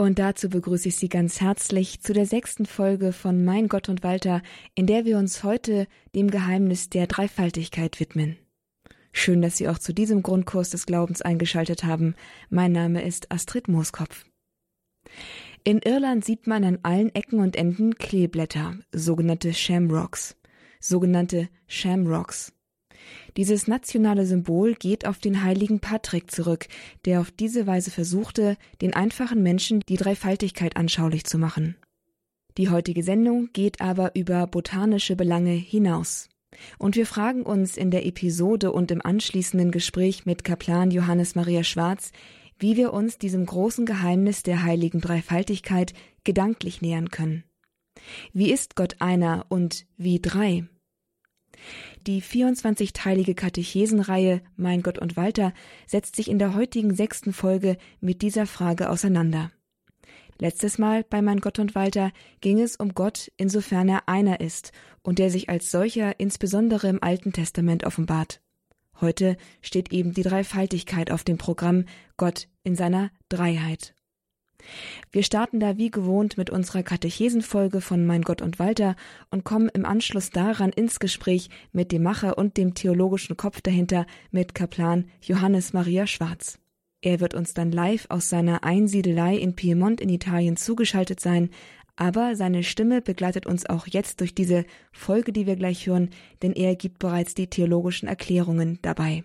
[0.00, 4.04] Und dazu begrüße ich Sie ganz herzlich zu der sechsten Folge von Mein Gott und
[4.04, 4.42] Walter,
[4.76, 8.36] in der wir uns heute dem Geheimnis der Dreifaltigkeit widmen.
[9.10, 12.14] Schön, dass Sie auch zu diesem Grundkurs des Glaubens eingeschaltet haben.
[12.48, 14.24] Mein Name ist Astrid Mooskopf.
[15.64, 20.36] In Irland sieht man an allen Ecken und Enden Kleeblätter, sogenannte Shamrocks.
[20.78, 22.52] Sogenannte Shamrocks.
[23.36, 26.66] Dieses nationale Symbol geht auf den heiligen Patrick zurück,
[27.04, 31.76] der auf diese Weise versuchte, den einfachen Menschen die Dreifaltigkeit anschaulich zu machen.
[32.56, 36.28] Die heutige Sendung geht aber über botanische Belange hinaus.
[36.78, 41.62] Und wir fragen uns in der Episode und im anschließenden Gespräch mit Kaplan Johannes Maria
[41.62, 42.10] Schwarz,
[42.58, 45.92] wie wir uns diesem großen Geheimnis der heiligen Dreifaltigkeit
[46.24, 47.44] gedanklich nähern können.
[48.32, 50.66] Wie ist Gott einer und wie drei?
[52.06, 55.52] Die 24-teilige Katechesenreihe Mein Gott und Walter
[55.86, 59.50] setzt sich in der heutigen sechsten Folge mit dieser Frage auseinander.
[60.38, 64.72] Letztes Mal bei Mein Gott und Walter ging es um Gott, insofern er einer ist
[65.02, 68.40] und der sich als solcher insbesondere im Alten Testament offenbart.
[69.00, 71.84] Heute steht eben die Dreifaltigkeit auf dem Programm
[72.16, 73.94] Gott in seiner Dreiheit.
[75.10, 78.96] Wir starten da wie gewohnt mit unserer Katechesenfolge von Mein Gott und Walter
[79.30, 84.06] und kommen im Anschluss daran ins Gespräch mit dem Macher und dem theologischen Kopf dahinter
[84.30, 86.58] mit Kaplan Johannes Maria Schwarz.
[87.00, 91.50] Er wird uns dann live aus seiner Einsiedelei in Piemont in Italien zugeschaltet sein,
[91.94, 96.10] aber seine Stimme begleitet uns auch jetzt durch diese Folge, die wir gleich hören,
[96.42, 99.24] denn er gibt bereits die theologischen Erklärungen dabei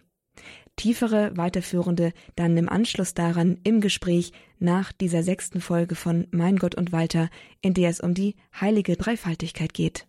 [0.76, 6.76] tiefere, weiterführende dann im Anschluss daran im Gespräch nach dieser sechsten Folge von Mein Gott
[6.76, 7.30] und Walter,
[7.62, 10.08] in der es um die heilige Dreifaltigkeit geht.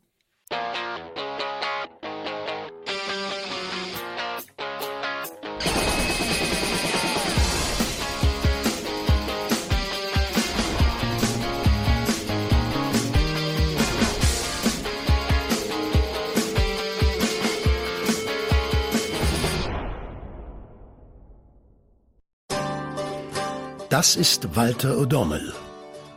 [24.04, 25.54] Das ist Walter O'Donnell.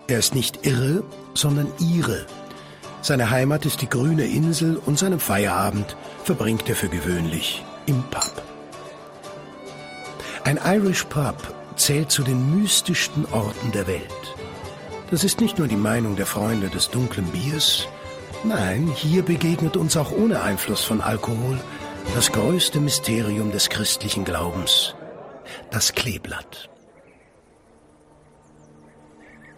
[0.07, 2.25] Er ist nicht irre, sondern ihre.
[3.01, 5.95] Seine Heimat ist die grüne Insel und seinen Feierabend
[6.25, 8.43] verbringt er für gewöhnlich im Pub.
[10.43, 11.37] Ein Irish Pub
[11.77, 14.35] zählt zu den mystischsten Orten der Welt.
[15.09, 17.87] Das ist nicht nur die Meinung der Freunde des dunklen Biers,
[18.43, 21.57] nein, hier begegnet uns auch ohne Einfluss von Alkohol
[22.15, 24.93] das größte Mysterium des christlichen Glaubens,
[25.71, 26.69] das Kleeblatt.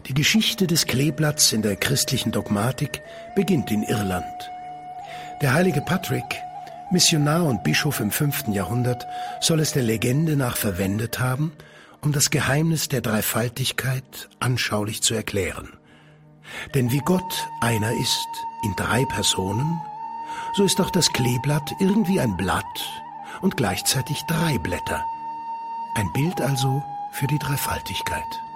[0.09, 3.03] Die Geschichte des Kleeblatts in der christlichen Dogmatik
[3.35, 4.49] beginnt in Irland.
[5.39, 6.25] Der heilige Patrick,
[6.89, 8.47] Missionar und Bischof im 5.
[8.47, 9.05] Jahrhundert,
[9.39, 11.51] soll es der Legende nach verwendet haben,
[12.01, 15.77] um das Geheimnis der Dreifaltigkeit anschaulich zu erklären.
[16.73, 18.27] Denn wie Gott einer ist
[18.65, 19.79] in drei Personen,
[20.55, 22.65] so ist auch das Kleeblatt irgendwie ein Blatt
[23.41, 25.05] und gleichzeitig drei Blätter.
[25.93, 28.48] Ein Bild also für die Dreifaltigkeit.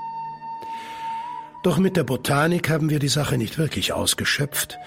[1.64, 4.78] Doch mit der Botanik haben wir die Sache nicht wirklich ausgeschöpft.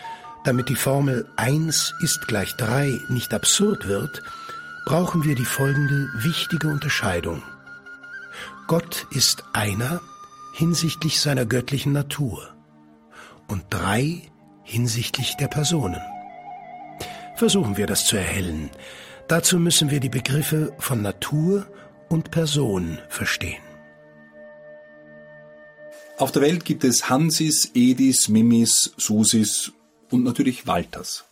[0.44, 4.22] Damit die Formel 1 ist gleich 3 nicht absurd wird,
[4.84, 7.42] brauchen wir die folgende wichtige Unterscheidung.
[8.68, 10.00] Gott ist einer
[10.54, 12.54] hinsichtlich seiner göttlichen Natur
[13.48, 14.22] und drei
[14.62, 16.00] hinsichtlich der Personen.
[17.36, 18.70] Versuchen wir das zu erhellen.
[19.28, 21.66] Dazu müssen wir die Begriffe von Natur
[22.08, 23.65] und Person verstehen.
[26.18, 29.72] Auf der Welt gibt es Hansis, Edis, Mimis, Susis
[30.10, 31.26] und natürlich Walters.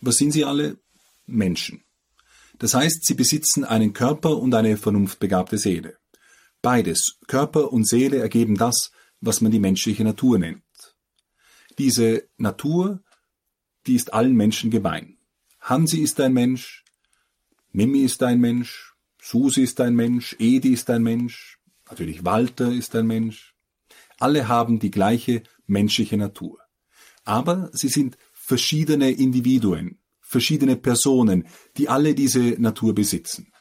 [0.00, 0.78] Was sind sie alle?
[1.26, 1.82] Menschen.
[2.60, 5.96] Das heißt, sie besitzen einen Körper und eine vernunftbegabte Seele.
[6.62, 10.62] Beides, Körper und Seele, ergeben das, was man die menschliche Natur nennt.
[11.76, 13.02] Diese Natur,
[13.86, 15.18] die ist allen Menschen gemein.
[15.60, 16.84] Hansi ist ein Mensch,
[17.72, 21.59] Mimi ist ein Mensch, Susi ist ein Mensch, Edi ist ein Mensch,
[21.90, 23.54] Natürlich Walter ist ein Mensch.
[24.18, 26.58] Alle haben die gleiche menschliche Natur.
[27.24, 31.46] Aber sie sind verschiedene Individuen, verschiedene Personen,
[31.76, 33.52] die alle diese Natur besitzen.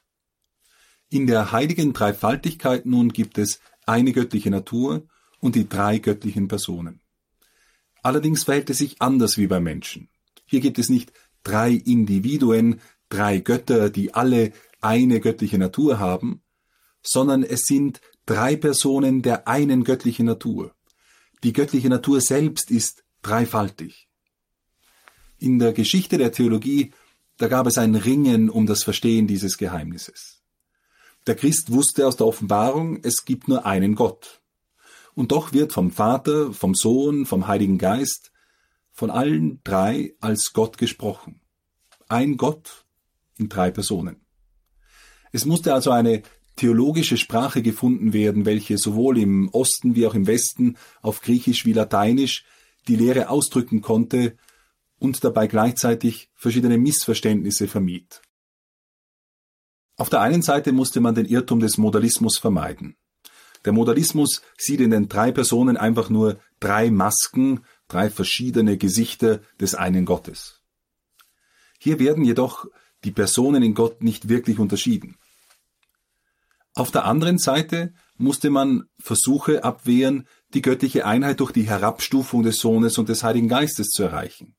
[1.09, 5.07] In der heiligen Dreifaltigkeit nun gibt es eine göttliche Natur
[5.39, 7.01] und die drei göttlichen Personen.
[8.03, 10.09] Allerdings verhält es sich anders wie beim Menschen.
[10.45, 11.11] Hier gibt es nicht
[11.43, 12.79] drei Individuen,
[13.09, 16.41] drei Götter, die alle eine göttliche Natur haben,
[17.01, 20.75] sondern es sind drei Personen der einen göttlichen Natur.
[21.43, 24.07] Die göttliche Natur selbst ist dreifaltig.
[25.39, 26.91] In der Geschichte der Theologie,
[27.37, 30.43] da gab es ein Ringen um das Verstehen dieses Geheimnisses.
[31.25, 34.41] Der Christ wusste aus der Offenbarung, es gibt nur einen Gott.
[35.15, 38.31] Und doch wird vom Vater, vom Sohn, vom Heiligen Geist,
[38.91, 41.41] von allen drei als Gott gesprochen.
[42.07, 42.85] Ein Gott
[43.37, 44.17] in drei Personen.
[45.31, 46.21] Es musste also eine
[46.59, 51.71] theologische Sprache gefunden werden, welche sowohl im Osten wie auch im Westen auf Griechisch wie
[51.71, 52.43] Lateinisch
[52.89, 54.35] die Lehre ausdrücken konnte
[54.99, 58.21] und dabei gleichzeitig verschiedene Missverständnisse vermied.
[59.95, 62.97] Auf der einen Seite musste man den Irrtum des Modalismus vermeiden.
[63.63, 69.75] Der Modalismus sieht in den drei Personen einfach nur drei Masken, drei verschiedene Gesichter des
[69.75, 70.61] einen Gottes.
[71.79, 72.65] Hier werden jedoch
[73.05, 75.17] die Personen in Gott nicht wirklich unterschieden.
[76.75, 82.57] Auf der anderen Seite musste man Versuche abwehren, die göttliche Einheit durch die Herabstufung des
[82.57, 84.55] Sohnes und des Heiligen Geistes zu erreichen.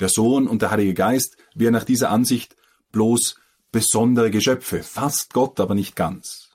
[0.00, 2.56] Der Sohn und der Heilige Geist wären nach dieser Ansicht
[2.92, 3.36] bloß
[3.72, 6.50] besondere Geschöpfe, fast Gott, aber nicht ganz.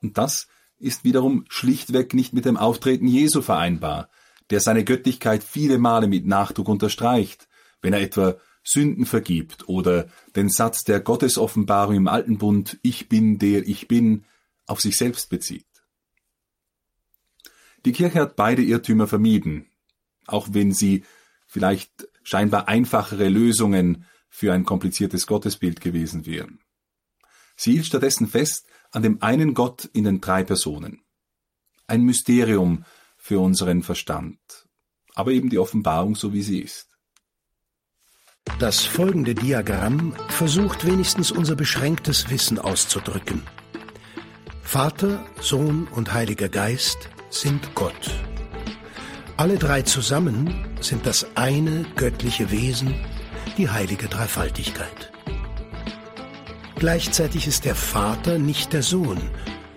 [0.00, 0.46] Und das
[0.78, 4.08] ist wiederum schlichtweg nicht mit dem Auftreten Jesu vereinbar,
[4.50, 7.48] der seine Göttlichkeit viele Male mit Nachdruck unterstreicht,
[7.82, 8.36] wenn er etwa
[8.70, 14.24] Sünden vergibt oder den Satz der Gottesoffenbarung im Alten Bund Ich bin der ich bin
[14.66, 15.66] auf sich selbst bezieht.
[17.86, 19.70] Die Kirche hat beide Irrtümer vermieden,
[20.26, 21.04] auch wenn sie
[21.46, 26.60] vielleicht scheinbar einfachere Lösungen für ein kompliziertes Gottesbild gewesen wären.
[27.56, 31.00] Sie hielt stattdessen fest an dem einen Gott in den drei Personen.
[31.86, 32.84] Ein Mysterium
[33.16, 34.38] für unseren Verstand,
[35.14, 36.87] aber eben die Offenbarung so wie sie ist.
[38.58, 43.42] Das folgende Diagramm versucht wenigstens unser beschränktes Wissen auszudrücken.
[44.62, 48.10] Vater, Sohn und Heiliger Geist sind Gott.
[49.36, 52.96] Alle drei zusammen sind das eine göttliche Wesen,
[53.56, 55.12] die heilige Dreifaltigkeit.
[56.80, 59.20] Gleichzeitig ist der Vater nicht der Sohn,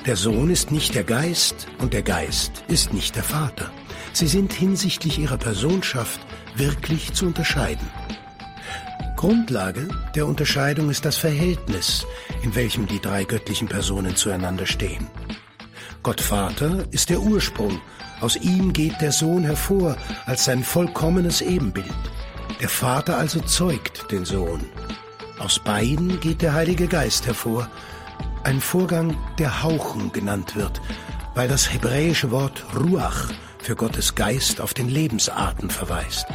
[0.07, 3.69] der Sohn ist nicht der Geist und der Geist ist nicht der Vater.
[4.13, 6.19] Sie sind hinsichtlich ihrer Personschaft
[6.55, 7.87] wirklich zu unterscheiden.
[9.21, 12.07] Grundlage der Unterscheidung ist das Verhältnis,
[12.41, 15.05] in welchem die drei göttlichen Personen zueinander stehen.
[16.01, 17.79] Gott Vater ist der Ursprung,
[18.19, 19.95] aus ihm geht der Sohn hervor
[20.25, 21.85] als sein vollkommenes Ebenbild.
[22.61, 24.61] Der Vater also zeugt den Sohn.
[25.37, 27.69] Aus beiden geht der Heilige Geist hervor,
[28.43, 30.81] ein Vorgang, der Hauchen genannt wird,
[31.35, 33.29] weil das hebräische Wort Ruach
[33.59, 36.25] für Gottes Geist auf den Lebensarten verweist.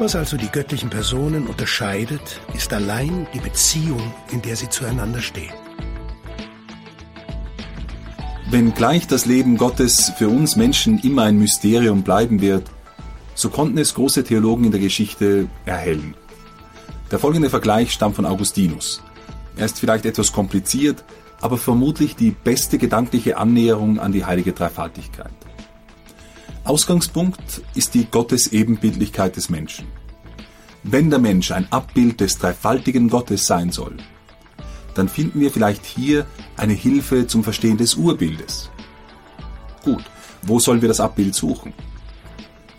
[0.00, 4.00] Was also die göttlichen Personen unterscheidet, ist allein die Beziehung,
[4.32, 5.52] in der sie zueinander stehen.
[8.48, 12.64] Wenngleich das Leben Gottes für uns Menschen immer ein Mysterium bleiben wird,
[13.34, 16.14] so konnten es große Theologen in der Geschichte erhellen.
[17.10, 19.02] Der folgende Vergleich stammt von Augustinus.
[19.58, 21.04] Er ist vielleicht etwas kompliziert,
[21.42, 25.30] aber vermutlich die beste gedankliche Annäherung an die heilige Dreifaltigkeit.
[26.64, 29.86] Ausgangspunkt ist die Gottesebenbildlichkeit des Menschen.
[30.82, 33.96] Wenn der Mensch ein Abbild des dreifaltigen Gottes sein soll,
[34.94, 36.26] dann finden wir vielleicht hier
[36.56, 38.70] eine Hilfe zum Verstehen des Urbildes.
[39.84, 40.04] Gut,
[40.42, 41.72] wo sollen wir das Abbild suchen?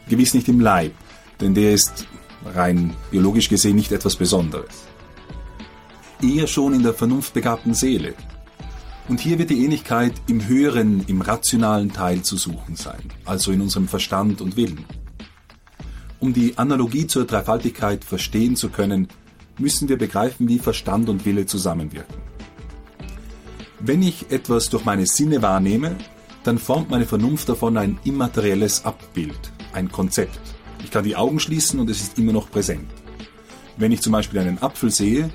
[0.07, 0.93] Gewiss nicht im Leib,
[1.39, 2.07] denn der ist
[2.45, 4.85] rein biologisch gesehen nicht etwas Besonderes.
[6.21, 8.13] Eher schon in der vernunftbegabten Seele,
[9.11, 13.59] und hier wird die Ähnlichkeit im höheren, im rationalen Teil zu suchen sein, also in
[13.59, 14.86] unserem Verstand und Willen.
[16.21, 19.09] Um die Analogie zur Dreifaltigkeit verstehen zu können,
[19.59, 22.15] müssen wir begreifen, wie Verstand und Wille zusammenwirken.
[23.81, 25.97] Wenn ich etwas durch meine Sinne wahrnehme,
[26.45, 30.39] dann formt meine Vernunft davon ein immaterielles Abbild, ein Konzept.
[30.86, 32.88] Ich kann die Augen schließen und es ist immer noch präsent.
[33.75, 35.29] Wenn ich zum Beispiel einen Apfel sehe,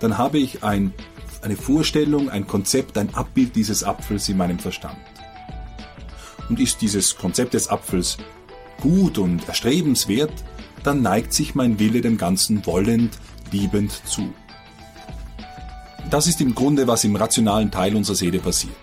[0.00, 0.92] dann habe ich ein
[1.42, 4.98] eine Vorstellung, ein Konzept, ein Abbild dieses Apfels in meinem Verstand.
[6.48, 8.18] Und ist dieses Konzept des Apfels
[8.80, 10.32] gut und erstrebenswert,
[10.82, 13.18] dann neigt sich mein Wille dem Ganzen wollend,
[13.52, 14.32] liebend zu.
[16.10, 18.74] Das ist im Grunde, was im rationalen Teil unserer Seele passiert.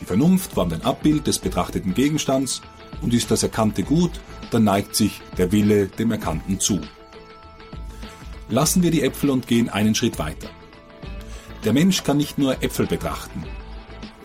[0.00, 2.62] Die Vernunft formt ein Abbild des betrachteten Gegenstands
[3.00, 4.10] und ist das Erkannte gut,
[4.50, 6.80] dann neigt sich der Wille dem Erkannten zu.
[8.48, 10.48] Lassen wir die Äpfel und gehen einen Schritt weiter.
[11.64, 13.42] Der Mensch kann nicht nur Äpfel betrachten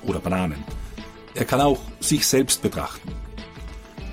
[0.03, 0.63] oder Bananen,
[1.35, 3.13] er kann auch sich selbst betrachten.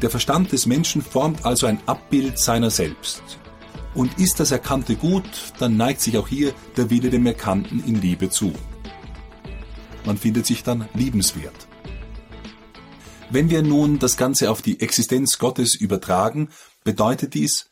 [0.01, 3.23] Der Verstand des Menschen formt also ein Abbild seiner selbst.
[3.95, 5.25] Und ist das Erkannte gut,
[5.59, 8.53] dann neigt sich auch hier der Wille dem Erkannten in Liebe zu.
[10.05, 11.67] Man findet sich dann liebenswert.
[13.31, 16.51] Wenn wir nun das Ganze auf die Existenz Gottes übertragen,
[16.85, 17.71] bedeutet dies,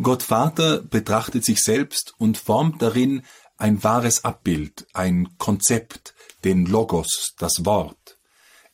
[0.00, 3.22] Gott Vater betrachtet sich selbst und formt darin
[3.62, 8.18] ein wahres Abbild, ein Konzept, den Logos, das Wort.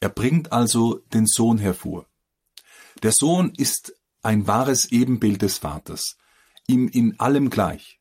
[0.01, 2.07] Er bringt also den Sohn hervor.
[3.03, 3.93] Der Sohn ist
[4.23, 6.17] ein wahres Ebenbild des Vaters,
[6.67, 8.01] ihm in allem gleich.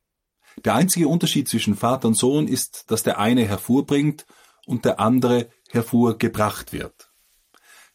[0.64, 4.24] Der einzige Unterschied zwischen Vater und Sohn ist, dass der eine hervorbringt
[4.64, 7.10] und der andere hervorgebracht wird.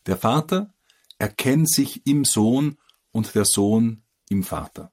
[0.05, 0.71] Der Vater
[1.17, 2.77] erkennt sich im Sohn
[3.11, 4.91] und der Sohn im Vater.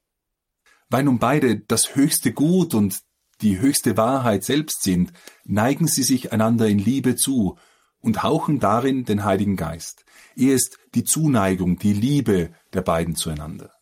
[0.88, 3.02] Weil nun beide das höchste Gut und
[3.42, 5.12] die höchste Wahrheit selbst sind,
[5.44, 7.58] neigen sie sich einander in Liebe zu
[8.00, 10.04] und hauchen darin den Heiligen Geist.
[10.36, 13.72] Er ist die Zuneigung, die Liebe der beiden zueinander.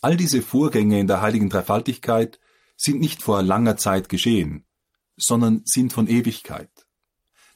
[0.00, 2.40] All diese Vorgänge in der heiligen Dreifaltigkeit
[2.76, 4.64] sind nicht vor langer Zeit geschehen,
[5.16, 6.70] sondern sind von Ewigkeit.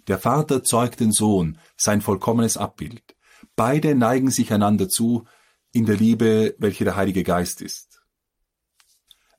[0.06, 3.16] Der Vater zeugt den Sohn, sein vollkommenes Abbild.
[3.56, 5.24] Beide neigen sich einander zu
[5.72, 7.93] in der Liebe, welche der Heilige Geist ist.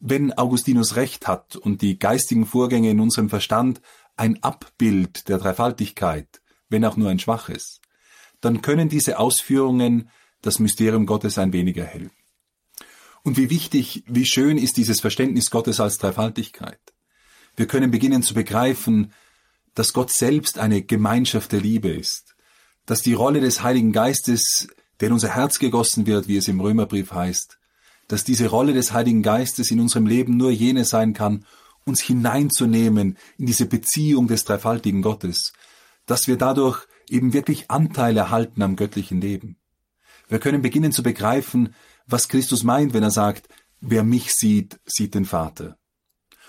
[0.07, 3.81] Wenn Augustinus recht hat und die geistigen Vorgänge in unserem Verstand
[4.15, 7.81] ein Abbild der Dreifaltigkeit, wenn auch nur ein schwaches,
[8.39, 10.11] dann können diese Ausführungen
[10.43, 12.11] das Mysterium Gottes ein wenig erhellen.
[13.23, 16.79] Und wie wichtig, wie schön ist dieses Verständnis Gottes als Dreifaltigkeit.
[17.55, 19.11] Wir können beginnen zu begreifen,
[19.73, 22.35] dass Gott selbst eine Gemeinschaft der Liebe ist,
[22.85, 24.67] dass die Rolle des Heiligen Geistes,
[24.99, 27.57] der in unser Herz gegossen wird, wie es im Römerbrief heißt,
[28.07, 31.45] dass diese Rolle des Heiligen Geistes in unserem Leben nur jene sein kann,
[31.85, 35.53] uns hineinzunehmen in diese Beziehung des dreifaltigen Gottes,
[36.05, 39.57] dass wir dadurch eben wirklich Anteil erhalten am göttlichen Leben.
[40.27, 41.75] Wir können beginnen zu begreifen,
[42.07, 43.47] was Christus meint, wenn er sagt,
[43.81, 45.77] wer mich sieht, sieht den Vater.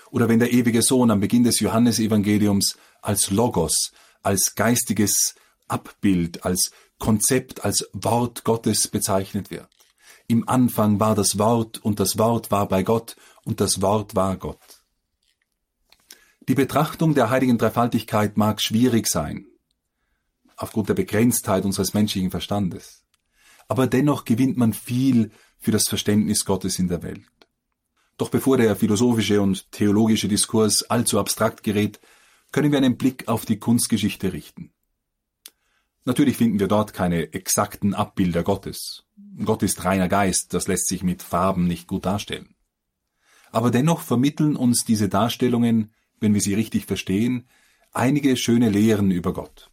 [0.09, 3.91] Oder wenn der ewige Sohn am Beginn des Johannesevangeliums als Logos,
[4.23, 5.35] als geistiges
[5.67, 9.67] Abbild, als Konzept, als Wort Gottes bezeichnet wird.
[10.29, 13.15] Im Anfang war das Wort und das Wort war bei Gott
[13.45, 14.83] und das Wort war Gott.
[16.49, 19.47] Die Betrachtung der heiligen Dreifaltigkeit mag schwierig sein,
[20.57, 23.05] aufgrund der Begrenztheit unseres menschlichen Verstandes.
[23.69, 27.25] Aber dennoch gewinnt man viel für das Verständnis Gottes in der Welt.
[28.17, 32.01] Doch bevor der philosophische und theologische Diskurs allzu abstrakt gerät,
[32.51, 34.73] können wir einen Blick auf die Kunstgeschichte richten.
[36.07, 39.03] Natürlich finden wir dort keine exakten Abbilder Gottes.
[39.43, 42.55] Gott ist reiner Geist, das lässt sich mit Farben nicht gut darstellen.
[43.51, 47.49] Aber dennoch vermitteln uns diese Darstellungen, wenn wir sie richtig verstehen,
[47.91, 49.69] einige schöne Lehren über Gott.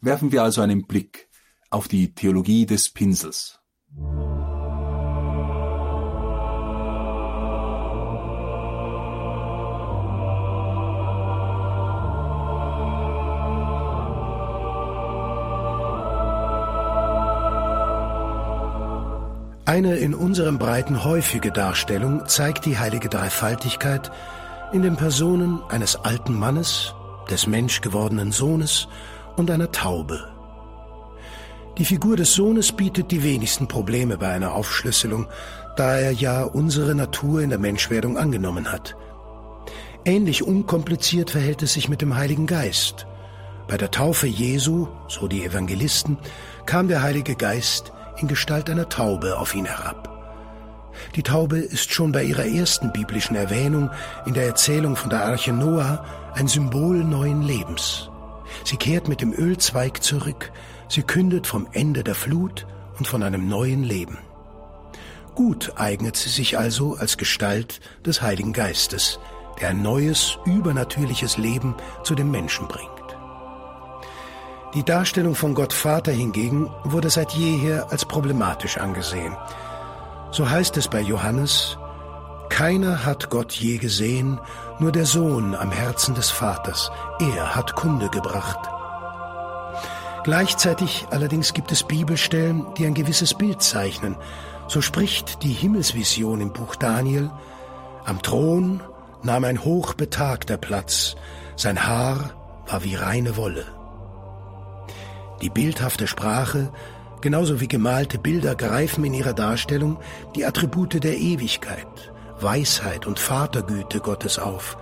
[0.00, 1.28] Werfen wir also einen Blick
[1.68, 3.60] auf die Theologie des Pinsels.
[19.70, 24.10] Eine in unserem Breiten häufige Darstellung zeigt die heilige Dreifaltigkeit
[24.72, 26.92] in den Personen eines alten Mannes,
[27.30, 28.88] des menschgewordenen Sohnes
[29.36, 30.28] und einer Taube.
[31.78, 35.28] Die Figur des Sohnes bietet die wenigsten Probleme bei einer Aufschlüsselung,
[35.76, 38.96] da er ja unsere Natur in der Menschwerdung angenommen hat.
[40.04, 43.06] Ähnlich unkompliziert verhält es sich mit dem Heiligen Geist.
[43.68, 46.18] Bei der Taufe Jesu, so die Evangelisten,
[46.66, 50.10] kam der Heilige Geist in Gestalt einer Taube auf ihn herab.
[51.16, 53.90] Die Taube ist schon bei ihrer ersten biblischen Erwähnung
[54.26, 58.10] in der Erzählung von der Arche Noah ein Symbol neuen Lebens.
[58.64, 60.52] Sie kehrt mit dem Ölzweig zurück,
[60.88, 62.66] sie kündet vom Ende der Flut
[62.98, 64.18] und von einem neuen Leben.
[65.34, 69.18] Gut eignet sie sich also als Gestalt des Heiligen Geistes,
[69.60, 71.74] der ein neues, übernatürliches Leben
[72.04, 72.99] zu dem Menschen bringt.
[74.74, 79.36] Die Darstellung von Gott Vater hingegen wurde seit jeher als problematisch angesehen.
[80.30, 81.76] So heißt es bei Johannes,
[82.50, 84.40] keiner hat Gott je gesehen,
[84.78, 88.58] nur der Sohn am Herzen des Vaters, er hat Kunde gebracht.
[90.22, 94.16] Gleichzeitig allerdings gibt es Bibelstellen, die ein gewisses Bild zeichnen.
[94.68, 97.30] So spricht die Himmelsvision im Buch Daniel,
[98.04, 98.82] am Thron
[99.24, 101.16] nahm ein hochbetagter Platz,
[101.56, 102.30] sein Haar
[102.66, 103.79] war wie reine Wolle.
[105.42, 106.70] Die bildhafte Sprache,
[107.20, 109.98] genauso wie gemalte Bilder, greifen in ihrer Darstellung
[110.34, 114.76] die Attribute der Ewigkeit, Weisheit und Vatergüte Gottes auf.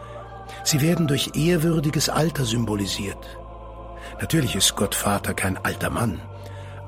[0.64, 3.38] Sie werden durch ehrwürdiges Alter symbolisiert.
[4.20, 6.20] Natürlich ist Gott Vater kein alter Mann,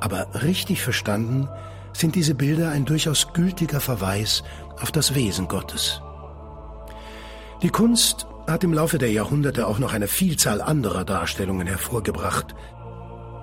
[0.00, 1.48] aber richtig verstanden
[1.92, 4.42] sind diese Bilder ein durchaus gültiger Verweis
[4.80, 6.00] auf das Wesen Gottes.
[7.62, 12.54] Die Kunst hat im Laufe der Jahrhunderte auch noch eine Vielzahl anderer Darstellungen hervorgebracht,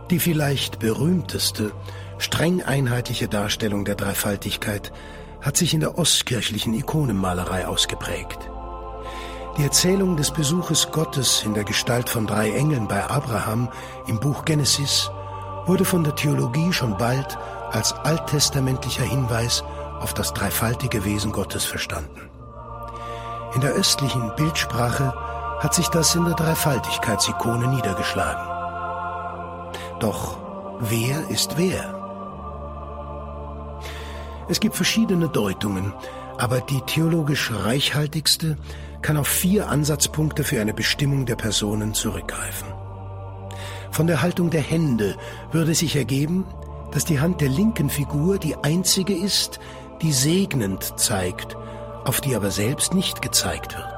[0.09, 1.71] die vielleicht berühmteste,
[2.17, 4.91] streng einheitliche Darstellung der Dreifaltigkeit
[5.41, 8.49] hat sich in der ostkirchlichen Ikonenmalerei ausgeprägt.
[9.57, 13.69] Die Erzählung des Besuches Gottes in der Gestalt von drei Engeln bei Abraham
[14.07, 15.09] im Buch Genesis
[15.65, 17.37] wurde von der Theologie schon bald
[17.71, 19.63] als alttestamentlicher Hinweis
[19.99, 22.29] auf das dreifaltige Wesen Gottes verstanden.
[23.55, 25.13] In der östlichen Bildsprache
[25.59, 28.56] hat sich das in der Dreifaltigkeitsikone niedergeschlagen.
[29.99, 30.37] Doch
[30.79, 31.97] wer ist wer?
[34.47, 35.93] Es gibt verschiedene Deutungen,
[36.37, 38.57] aber die theologisch reichhaltigste
[39.01, 42.67] kann auf vier Ansatzpunkte für eine Bestimmung der Personen zurückgreifen.
[43.91, 45.15] Von der Haltung der Hände
[45.51, 46.45] würde sich ergeben,
[46.91, 49.59] dass die Hand der linken Figur die einzige ist,
[50.01, 51.57] die segnend zeigt,
[52.05, 53.96] auf die aber selbst nicht gezeigt wird.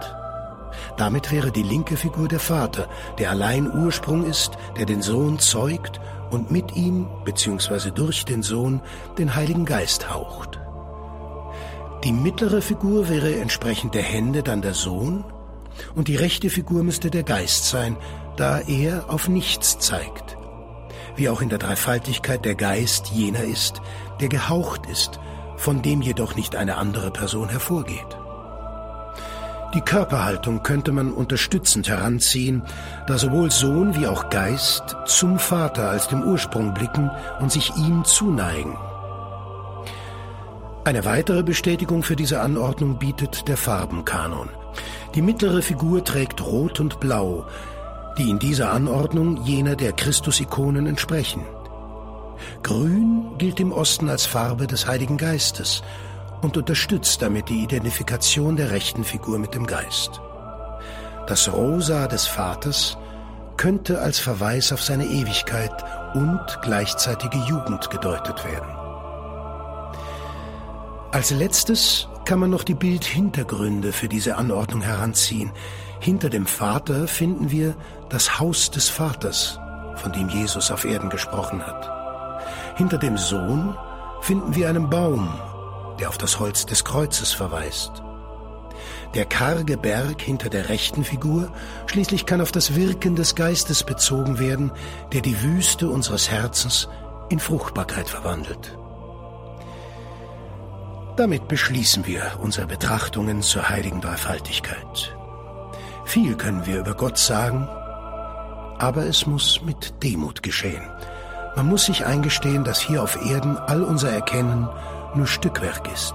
[1.00, 2.90] Damit wäre die linke Figur der Vater,
[3.20, 7.92] der allein Ursprung ist, der den Sohn zeugt und mit ihm bzw.
[7.92, 8.82] durch den Sohn
[9.18, 10.60] den Heiligen Geist haucht.
[12.04, 15.24] Die mittlere Figur wäre entsprechend der Hände dann der Sohn
[15.96, 17.96] und die rechte Figur müsste der Geist sein,
[18.36, 20.38] da er auf nichts zeigt.
[21.16, 23.82] Wie auch in der Dreifaltigkeit der Geist jener ist,
[24.20, 25.18] der gehaucht ist,
[25.56, 28.18] von dem jedoch nicht eine andere Person hervorgeht.
[29.76, 32.64] Die Körperhaltung könnte man unterstützend heranziehen,
[33.06, 38.04] da sowohl Sohn wie auch Geist zum Vater als dem Ursprung blicken und sich ihm
[38.04, 38.76] zuneigen.
[40.86, 44.50] Eine weitere Bestätigung für diese Anordnung bietet der Farbenkanon.
[45.14, 47.46] Die mittlere Figur trägt Rot und Blau,
[48.18, 51.46] die in dieser Anordnung jener der Christusikonen entsprechen.
[52.64, 55.84] Grün gilt im Osten als Farbe des Heiligen Geistes
[56.42, 60.22] und unterstützt damit die Identifikation der rechten Figur mit dem Geist.
[61.28, 62.98] Das Rosa des Vaters
[63.58, 65.74] könnte als Verweis auf seine Ewigkeit
[66.14, 68.70] und gleichzeitige Jugend gedeutet werden.
[71.12, 75.52] Als letztes kann man noch die Bildhintergründe für diese Anordnung heranziehen.
[76.00, 77.76] Hinter dem Vater finden wir
[78.10, 79.60] das Haus des Vaters,
[79.96, 81.92] von dem Jesus auf Erden gesprochen hat.
[82.78, 83.76] Hinter dem Sohn
[84.22, 85.30] finden wir einen Baum,
[86.00, 88.04] der auf das Holz des Kreuzes verweist.
[89.16, 91.52] Der karge Berg hinter der rechten Figur
[91.88, 94.72] schließlich kann auf das Wirken des Geistes bezogen werden,
[95.14, 96.88] der die Wüste unseres Herzens
[97.30, 98.78] in Fruchtbarkeit verwandelt.
[101.18, 105.16] Damit beschließen wir unsere Betrachtungen zur heiligen Dreifaltigkeit.
[106.06, 107.68] Viel können wir über Gott sagen,
[108.78, 110.84] aber es muss mit Demut geschehen.
[111.56, 114.70] Man muss sich eingestehen, dass hier auf Erden all unser Erkennen
[115.16, 116.14] nur Stückwerk ist.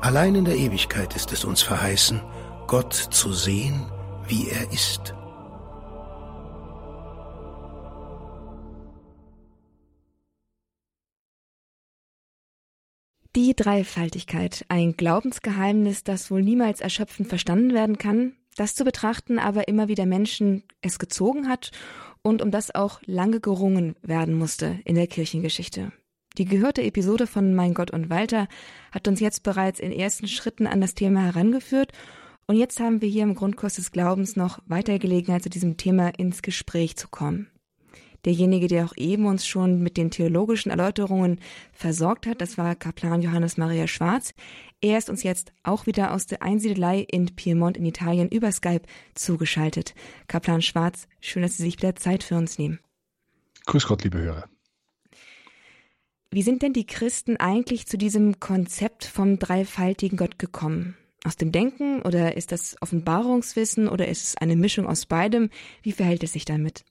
[0.00, 2.20] Allein in der Ewigkeit ist es uns verheißen,
[2.66, 3.90] Gott zu sehen,
[4.26, 5.14] wie er ist.
[13.34, 19.68] Die Dreifaltigkeit, ein Glaubensgeheimnis, das wohl niemals erschöpfend verstanden werden kann, das zu betrachten aber
[19.68, 21.70] immer wieder Menschen es gezogen hat
[22.22, 25.92] und um das auch lange gerungen werden musste in der Kirchengeschichte.
[26.38, 28.48] Die gehörte Episode von Mein Gott und Walter
[28.90, 31.92] hat uns jetzt bereits in ersten Schritten an das Thema herangeführt
[32.46, 36.08] und jetzt haben wir hier im Grundkurs des Glaubens noch weiter Gelegenheit, zu diesem Thema
[36.18, 37.48] ins Gespräch zu kommen
[38.24, 41.40] derjenige, der auch eben uns schon mit den theologischen Erläuterungen
[41.72, 42.40] versorgt hat.
[42.40, 44.34] Das war Kaplan Johannes Maria Schwarz.
[44.80, 48.82] Er ist uns jetzt auch wieder aus der Einsiedelei in Piemont in Italien über Skype
[49.14, 49.94] zugeschaltet.
[50.28, 52.78] Kaplan Schwarz, schön, dass Sie sich wieder Zeit für uns nehmen.
[53.66, 54.48] Grüß Gott, liebe Hörer.
[56.32, 60.96] Wie sind denn die Christen eigentlich zu diesem Konzept vom dreifaltigen Gott gekommen?
[61.24, 65.50] Aus dem Denken oder ist das Offenbarungswissen oder ist es eine Mischung aus beidem?
[65.82, 66.86] Wie verhält es sich damit?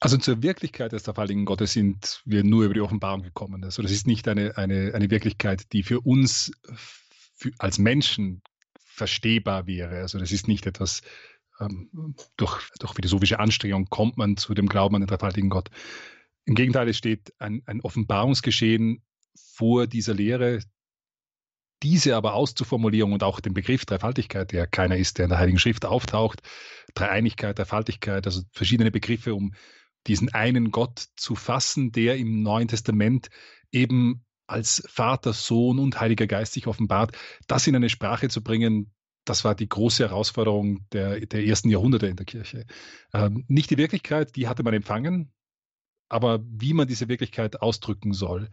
[0.00, 3.62] Also zur Wirklichkeit des dreifaltigen Gottes sind wir nur über die Offenbarung gekommen.
[3.62, 6.50] Also das ist nicht eine, eine, eine Wirklichkeit, die für uns
[7.34, 8.40] für, als Menschen
[8.86, 9.98] verstehbar wäre.
[9.98, 11.02] Also das ist nicht etwas,
[11.60, 15.68] ähm, durch, durch philosophische Anstrengung kommt man zu dem Glauben an den dreifaltigen Gott.
[16.46, 19.02] Im Gegenteil, es steht ein, ein Offenbarungsgeschehen
[19.34, 20.60] vor dieser Lehre,
[21.82, 25.58] diese aber auszuformulieren und auch den Begriff Dreifaltigkeit, der keiner ist, der in der Heiligen
[25.58, 26.40] Schrift auftaucht,
[26.94, 29.54] Dreieinigkeit, Dreifaltigkeit, also verschiedene Begriffe, um
[30.06, 33.28] diesen einen Gott zu fassen, der im Neuen Testament
[33.72, 38.92] eben als Vater, Sohn und Heiliger Geist sich offenbart, das in eine Sprache zu bringen,
[39.24, 42.66] das war die große Herausforderung der, der ersten Jahrhunderte in der Kirche.
[43.14, 45.32] Ähm, nicht die Wirklichkeit, die hatte man empfangen,
[46.08, 48.48] aber wie man diese Wirklichkeit ausdrücken soll.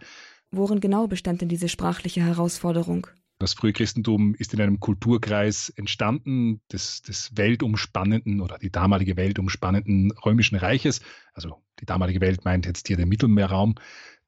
[0.51, 3.07] Worin genau bestand denn diese sprachliche Herausforderung?
[3.41, 9.39] Das frühe Christentum ist in einem Kulturkreis entstanden, des, des weltumspannenden oder die damalige Welt
[9.39, 11.01] umspannenden römischen Reiches.
[11.33, 13.75] Also die damalige Welt meint jetzt hier den Mittelmeerraum,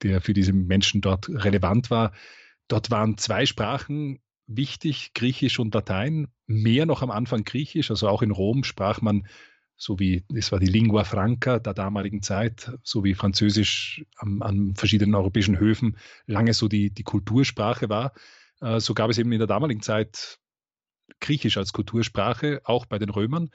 [0.01, 2.12] der für diese Menschen dort relevant war.
[2.67, 8.23] Dort waren zwei Sprachen wichtig, Griechisch und Latein, mehr noch am Anfang Griechisch, also auch
[8.23, 9.27] in Rom sprach man
[9.75, 14.75] so wie, es war die Lingua Franca der damaligen Zeit, so wie Französisch an, an
[14.75, 18.13] verschiedenen europäischen Höfen lange so die, die Kultursprache war.
[18.62, 20.39] Äh, so gab es eben in der damaligen Zeit
[21.19, 23.49] Griechisch als Kultursprache, auch bei den Römern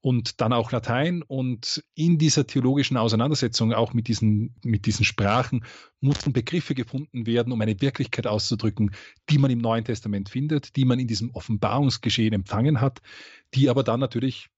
[0.00, 1.22] und dann auch Latein.
[1.22, 5.64] Und in dieser theologischen Auseinandersetzung, auch mit diesen, mit diesen Sprachen,
[6.00, 8.90] mussten Begriffe gefunden werden, um eine Wirklichkeit auszudrücken,
[9.30, 13.00] die man im Neuen Testament findet, die man in diesem Offenbarungsgeschehen empfangen hat,
[13.54, 14.50] die aber dann natürlich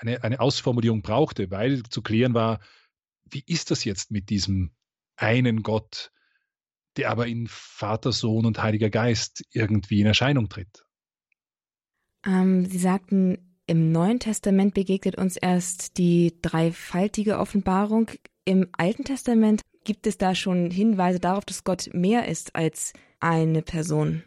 [0.00, 2.60] eine, eine Ausformulierung brauchte, weil zu klären war,
[3.30, 4.72] wie ist das jetzt mit diesem
[5.16, 6.10] einen Gott,
[6.96, 10.84] der aber in Vater, Sohn und Heiliger Geist irgendwie in Erscheinung tritt?
[12.26, 18.10] Ähm, Sie sagten, im Neuen Testament begegnet uns erst die dreifaltige Offenbarung.
[18.44, 23.62] Im Alten Testament gibt es da schon Hinweise darauf, dass Gott mehr ist als eine
[23.62, 24.24] Person.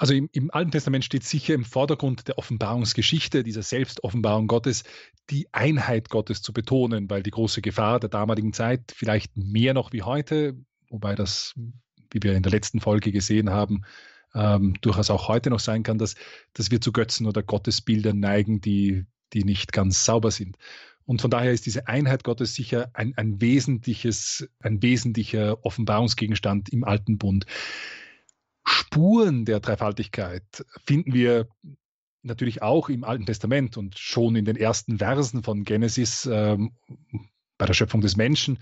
[0.00, 4.84] Also im, im, Alten Testament steht sicher im Vordergrund der Offenbarungsgeschichte, dieser Selbstoffenbarung Gottes,
[5.28, 9.92] die Einheit Gottes zu betonen, weil die große Gefahr der damaligen Zeit, vielleicht mehr noch
[9.92, 10.56] wie heute,
[10.88, 11.52] wobei das,
[12.10, 13.82] wie wir in der letzten Folge gesehen haben,
[14.34, 16.14] ähm, durchaus auch heute noch sein kann, dass,
[16.54, 20.56] dass wir zu Götzen oder Gottesbildern neigen, die, die nicht ganz sauber sind.
[21.04, 26.84] Und von daher ist diese Einheit Gottes sicher ein, ein wesentliches, ein wesentlicher Offenbarungsgegenstand im
[26.84, 27.44] Alten Bund.
[28.70, 31.48] Spuren der Dreifaltigkeit finden wir
[32.22, 36.72] natürlich auch im Alten Testament und schon in den ersten Versen von Genesis ähm,
[37.58, 38.58] bei der Schöpfung des Menschen.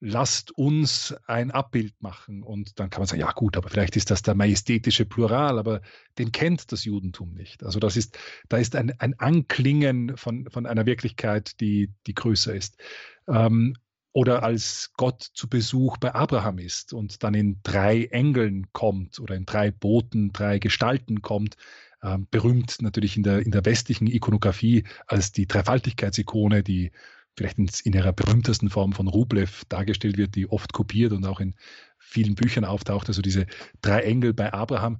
[0.00, 2.42] Lasst uns ein Abbild machen.
[2.42, 5.80] Und dann kann man sagen, ja gut, aber vielleicht ist das der majestätische Plural, aber
[6.18, 7.64] den kennt das Judentum nicht.
[7.64, 8.16] Also das ist,
[8.48, 12.78] da ist ein, ein Anklingen von, von einer Wirklichkeit, die, die größer ist.
[13.26, 13.74] Ähm,
[14.18, 19.36] oder als Gott zu Besuch bei Abraham ist und dann in drei Engeln kommt oder
[19.36, 21.54] in drei Boten, drei Gestalten kommt,
[22.02, 26.90] äh, berühmt natürlich in der, in der westlichen Ikonografie als die Dreifaltigkeitsikone, die
[27.36, 31.38] vielleicht in, in ihrer berühmtesten Form von Rublev dargestellt wird, die oft kopiert und auch
[31.38, 31.54] in
[31.96, 33.46] vielen Büchern auftaucht, also diese
[33.82, 34.98] drei Engel bei Abraham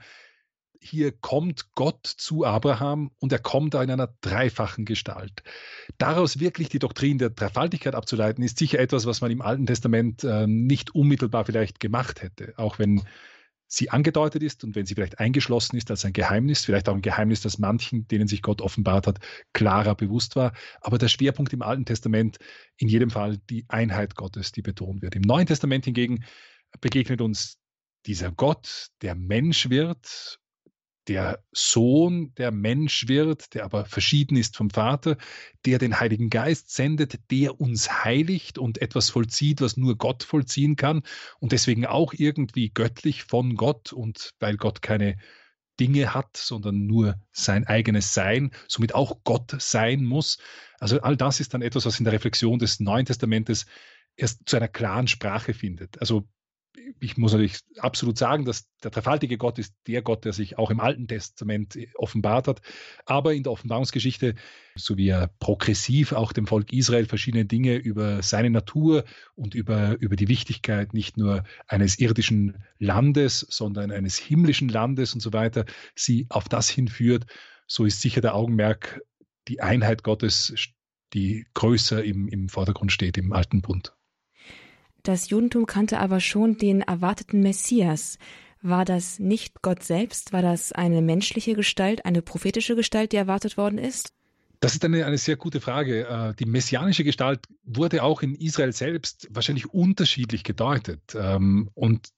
[0.81, 5.43] hier kommt Gott zu Abraham und er kommt da in einer dreifachen Gestalt.
[5.99, 10.25] Daraus wirklich die Doktrin der Dreifaltigkeit abzuleiten, ist sicher etwas, was man im Alten Testament
[10.25, 13.03] äh, nicht unmittelbar vielleicht gemacht hätte, auch wenn
[13.67, 17.03] sie angedeutet ist und wenn sie vielleicht eingeschlossen ist als ein Geheimnis, vielleicht auch ein
[17.03, 19.19] Geheimnis, das manchen, denen sich Gott offenbart hat,
[19.53, 20.55] klarer bewusst war.
[20.81, 22.39] Aber der Schwerpunkt im Alten Testament
[22.79, 25.15] in jedem Fall die Einheit Gottes, die betont wird.
[25.15, 26.25] Im Neuen Testament hingegen
[26.81, 27.59] begegnet uns
[28.07, 30.39] dieser Gott, der Mensch wird
[31.09, 35.17] der Sohn, der Mensch wird, der aber verschieden ist vom Vater,
[35.65, 40.77] der den Heiligen Geist sendet, der uns heiligt und etwas vollzieht, was nur Gott vollziehen
[40.77, 41.03] kann
[41.41, 45.17] und deswegen auch irgendwie göttlich von Gott und weil Gott keine
[45.81, 50.39] Dinge hat, sondern nur sein eigenes Sein, somit auch Gott sein muss.
[50.79, 53.67] Also all das ist dann etwas, was in der Reflexion des Neuen Testamentes
[54.17, 56.01] erst zu einer klaren Sprache findet.
[56.01, 56.29] Also
[57.01, 60.71] ich muss natürlich absolut sagen, dass der dreifaltige Gott ist der Gott, der sich auch
[60.71, 62.61] im Alten Testament offenbart hat.
[63.07, 64.35] Aber in der Offenbarungsgeschichte,
[64.75, 69.97] so wie er progressiv auch dem Volk Israel verschiedene Dinge über seine Natur und über,
[70.01, 75.65] über die Wichtigkeit nicht nur eines irdischen Landes, sondern eines himmlischen Landes und so weiter,
[75.95, 77.27] sie auf das hinführt,
[77.67, 79.01] so ist sicher der Augenmerk
[79.49, 80.55] die Einheit Gottes,
[81.15, 83.98] die größer im, im Vordergrund steht im Alten Bund.
[85.03, 88.19] Das Judentum kannte aber schon den erwarteten Messias.
[88.61, 90.33] War das nicht Gott selbst?
[90.33, 94.13] War das eine menschliche Gestalt, eine prophetische Gestalt, die erwartet worden ist?
[94.61, 96.09] Das ist eine, eine sehr gute Frage.
[96.09, 101.15] Äh, die messianische Gestalt wurde auch in Israel selbst wahrscheinlich unterschiedlich gedeutet.
[101.15, 102.09] Ähm, und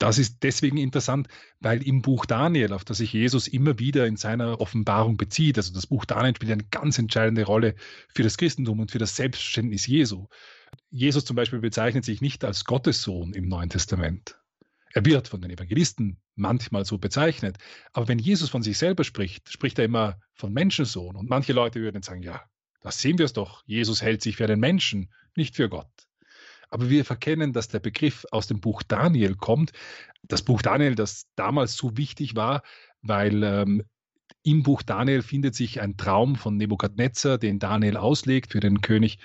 [0.00, 1.28] das ist deswegen interessant,
[1.60, 5.72] weil im Buch Daniel, auf das sich Jesus immer wieder in seiner Offenbarung bezieht, also
[5.72, 7.76] das Buch Daniel spielt eine ganz entscheidende Rolle
[8.12, 10.26] für das Christentum und für das Selbstverständnis Jesu.
[10.90, 14.38] Jesus zum Beispiel bezeichnet sich nicht als Gottessohn im Neuen Testament.
[14.92, 17.58] Er wird von den Evangelisten manchmal so bezeichnet.
[17.92, 21.16] Aber wenn Jesus von sich selber spricht, spricht er immer von Menschensohn.
[21.16, 22.42] Und manche Leute würden sagen, ja,
[22.80, 23.62] das sehen wir es doch.
[23.66, 25.90] Jesus hält sich für einen Menschen, nicht für Gott.
[26.70, 29.72] Aber wir verkennen, dass der Begriff aus dem Buch Daniel kommt.
[30.22, 32.62] Das Buch Daniel, das damals so wichtig war,
[33.02, 33.82] weil ähm,
[34.42, 39.18] im Buch Daniel findet sich ein Traum von Nebukadnezar, den Daniel auslegt für den König.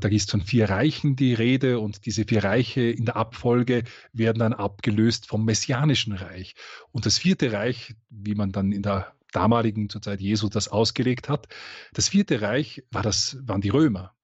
[0.00, 4.38] Da ist von vier Reichen die Rede und diese vier Reiche in der Abfolge werden
[4.38, 6.54] dann abgelöst vom Messianischen Reich.
[6.92, 11.28] Und das vierte Reich, wie man dann in der damaligen, zur Zeit Jesu, das ausgelegt
[11.28, 11.48] hat,
[11.92, 14.14] das vierte Reich war das, waren die Römer.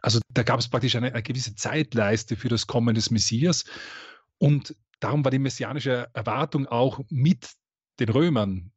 [0.00, 3.64] Also da gab es praktisch eine, eine gewisse Zeitleiste für das Kommen des Messias.
[4.38, 7.50] Und darum war die messianische Erwartung auch mit
[8.00, 8.72] den Römern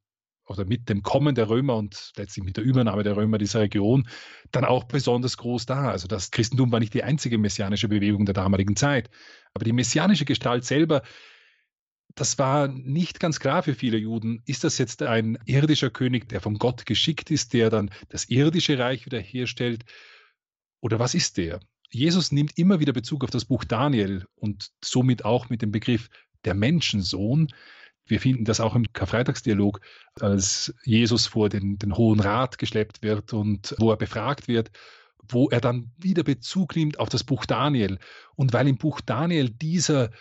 [0.48, 4.08] oder mit dem Kommen der Römer und letztlich mit der Übernahme der Römer dieser Region
[4.52, 5.90] dann auch besonders groß da.
[5.90, 9.10] Also das Christentum war nicht die einzige messianische Bewegung der damaligen Zeit,
[9.54, 11.02] aber die messianische Gestalt selber,
[12.16, 14.42] das war nicht ganz klar für viele Juden.
[14.46, 18.80] Ist das jetzt ein irdischer König, der von Gott geschickt ist, der dann das irdische
[18.80, 19.84] Reich wiederherstellt?
[20.80, 21.60] Oder was ist der?
[21.90, 26.10] Jesus nimmt immer wieder Bezug auf das Buch Daniel und somit auch mit dem Begriff
[26.46, 27.50] der Menschensohn.
[28.06, 29.82] Wir finden das auch im Karfreitagsdialog,
[30.20, 34.72] als Jesus vor den, den Hohen Rat geschleppt wird und wo er befragt wird,
[35.28, 37.98] wo er dann wieder Bezug nimmt auf das Buch Daniel.
[38.36, 40.12] Und weil im Buch Daniel dieser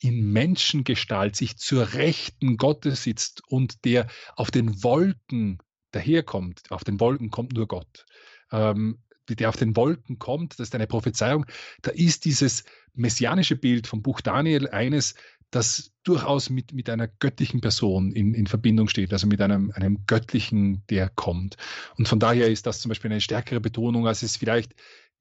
[0.00, 5.58] in Menschengestalt sich zur Rechten Gottes sitzt und der auf den Wolken
[5.92, 8.06] daherkommt, auf den Wolken kommt nur Gott,
[8.50, 11.46] ähm, der auf den Wolken kommt, das ist eine Prophezeiung,
[11.82, 15.14] da ist dieses messianische Bild vom Buch Daniel eines,
[15.52, 20.04] das durchaus mit, mit einer göttlichen Person in, in Verbindung steht, also mit einem, einem
[20.06, 21.56] Göttlichen, der kommt.
[21.96, 24.74] Und von daher ist das zum Beispiel eine stärkere Betonung, als es vielleicht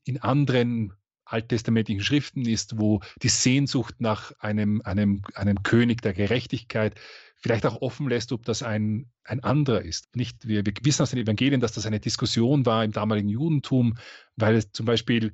[0.05, 0.93] in anderen
[1.25, 6.95] alttestamentlichen Schriften ist, wo die Sehnsucht nach einem, einem, einem König der Gerechtigkeit
[7.37, 10.15] vielleicht auch offen lässt, ob das ein, ein anderer ist.
[10.15, 13.97] Nicht, wir, wir wissen aus den Evangelien, dass das eine Diskussion war im damaligen Judentum,
[14.35, 15.33] weil es zum Beispiel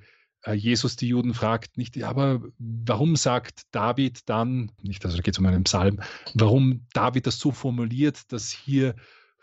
[0.54, 5.40] Jesus die Juden fragt, nicht, aber warum sagt David dann, nicht, also da geht es
[5.40, 6.00] um einen Psalm,
[6.36, 8.96] warum David das so formuliert, dass hier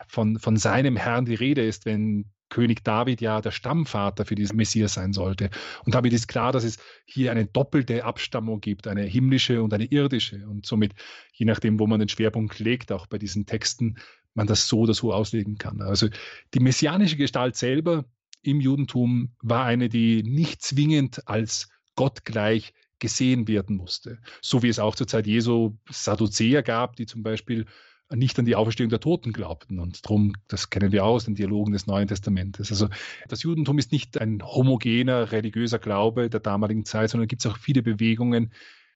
[0.08, 4.56] von, von seinem Herrn die Rede ist, wenn König David ja der Stammvater für diesen
[4.56, 5.50] Messias sein sollte.
[5.84, 9.86] Und damit ist klar, dass es hier eine doppelte Abstammung gibt, eine himmlische und eine
[9.86, 10.46] irdische.
[10.46, 10.94] Und somit,
[11.32, 13.96] je nachdem, wo man den Schwerpunkt legt, auch bei diesen Texten,
[14.34, 15.80] man das so oder so auslegen kann.
[15.80, 16.08] Also
[16.54, 18.04] die messianische Gestalt selber
[18.46, 24.18] im Judentum war eine, die nicht zwingend als gottgleich gesehen werden musste.
[24.40, 27.66] So wie es auch zur Zeit Jesu Sadduzäer gab, die zum Beispiel
[28.12, 29.78] nicht an die Auferstehung der Toten glaubten.
[29.78, 32.70] Und darum, das kennen wir aus den Dialogen des Neuen Testamentes.
[32.70, 32.88] Also
[33.28, 37.58] das Judentum ist nicht ein homogener religiöser Glaube der damaligen Zeit, sondern gibt es auch
[37.58, 38.52] viele Bewegungen,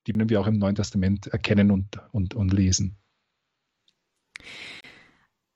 [0.06, 2.96] die wir auch im Neuen Testament erkennen und, und, und lesen.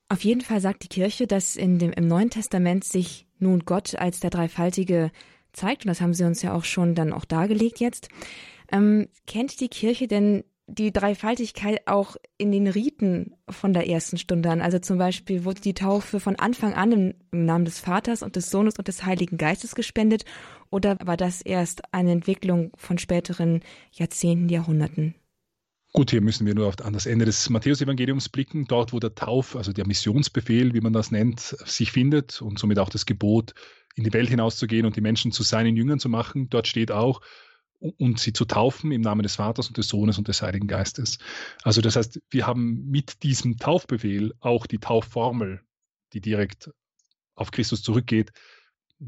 [0.09, 3.95] Auf jeden Fall sagt die Kirche, dass in dem, im Neuen Testament sich nun Gott
[3.95, 5.11] als der Dreifaltige
[5.53, 5.85] zeigt.
[5.85, 8.09] Und das haben Sie uns ja auch schon dann auch dargelegt jetzt.
[8.71, 14.51] Ähm, kennt die Kirche denn die Dreifaltigkeit auch in den Riten von der ersten Stunde
[14.51, 14.63] an?
[14.63, 18.37] Also zum Beispiel wurde die Taufe von Anfang an im, im Namen des Vaters und
[18.37, 20.25] des Sohnes und des Heiligen Geistes gespendet
[20.71, 23.61] oder war das erst eine Entwicklung von späteren
[23.93, 25.15] Jahrzehnten, Jahrhunderten?
[25.95, 29.57] Gut, hier müssen wir nur an das Ende des Matthäusevangeliums blicken, dort wo der Tauf,
[29.57, 33.53] also der Missionsbefehl, wie man das nennt, sich findet und somit auch das Gebot,
[33.95, 36.49] in die Welt hinauszugehen und die Menschen zu seinen Jüngern zu machen.
[36.49, 37.21] Dort steht auch,
[37.79, 41.19] und sie zu taufen im Namen des Vaters und des Sohnes und des Heiligen Geistes.
[41.63, 45.61] Also das heißt, wir haben mit diesem Taufbefehl auch die Taufformel,
[46.13, 46.71] die direkt
[47.35, 48.33] auf Christus zurückgeht,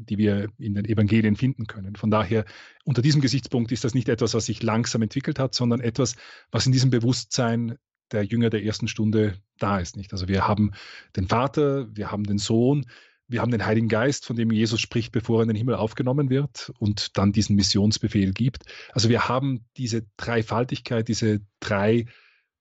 [0.03, 1.95] die wir in den Evangelien finden können.
[1.95, 2.45] Von daher,
[2.83, 6.15] unter diesem Gesichtspunkt ist das nicht etwas, was sich langsam entwickelt hat, sondern etwas,
[6.51, 7.77] was in diesem Bewusstsein
[8.11, 9.97] der Jünger der ersten Stunde da ist.
[9.97, 10.13] Nicht?
[10.13, 10.71] Also wir haben
[11.15, 12.85] den Vater, wir haben den Sohn,
[13.27, 16.29] wir haben den Heiligen Geist, von dem Jesus spricht, bevor er in den Himmel aufgenommen
[16.29, 18.65] wird und dann diesen Missionsbefehl gibt.
[18.91, 22.05] Also wir haben diese Dreifaltigkeit, diese drei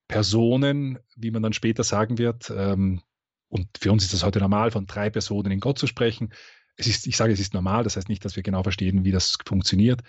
[0.08, 2.50] Personen, wie man dann später sagen wird.
[2.54, 3.02] Ähm,
[3.48, 6.30] und für uns ist das heute normal, von drei Personen in Gott zu sprechen
[6.76, 9.12] es ist, ich sage, es ist normal, das heißt nicht, dass wir genau verstehen, wie
[9.12, 10.02] das funktioniert.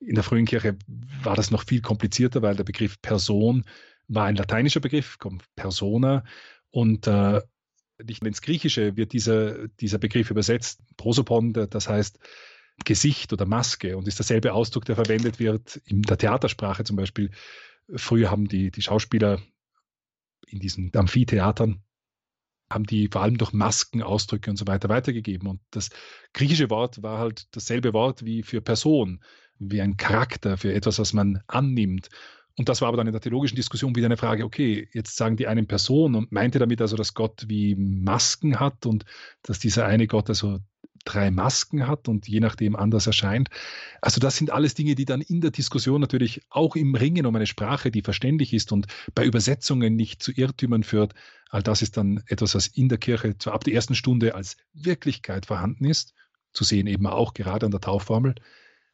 [0.00, 0.76] In der frühen Kirche
[1.22, 3.64] war das noch viel komplizierter, weil der Begriff Person
[4.08, 5.18] war ein lateinischer Begriff,
[5.56, 6.24] persona,
[6.70, 7.40] und äh,
[8.02, 12.18] nicht ins Griechische wird dieser, dieser Begriff übersetzt, prosopon, das heißt
[12.84, 17.30] Gesicht oder Maske und ist derselbe Ausdruck, der verwendet wird in der Theatersprache zum Beispiel.
[17.94, 19.40] Früher haben die, die Schauspieler
[20.48, 21.82] in diesen Amphitheatern
[22.74, 25.48] haben die vor allem durch Masken, Ausdrücke und so weiter weitergegeben.
[25.48, 25.90] Und das
[26.32, 29.22] griechische Wort war halt dasselbe Wort wie für Person,
[29.58, 32.08] wie ein Charakter, für etwas, was man annimmt.
[32.56, 35.36] Und das war aber dann in der theologischen Diskussion wieder eine Frage, okay, jetzt sagen
[35.36, 39.04] die einen Person und meinte damit also, dass Gott wie Masken hat und
[39.42, 40.60] dass dieser eine Gott also
[41.04, 43.48] drei Masken hat und je nachdem anders erscheint.
[44.00, 47.36] Also das sind alles Dinge, die dann in der Diskussion natürlich auch im Ringen um
[47.36, 51.14] eine Sprache, die verständlich ist und bei Übersetzungen nicht zu Irrtümern führt,
[51.50, 54.56] all das ist dann etwas, was in der Kirche zwar ab der ersten Stunde als
[54.72, 56.14] Wirklichkeit vorhanden ist,
[56.52, 58.34] zu sehen eben auch gerade an der Taufformel,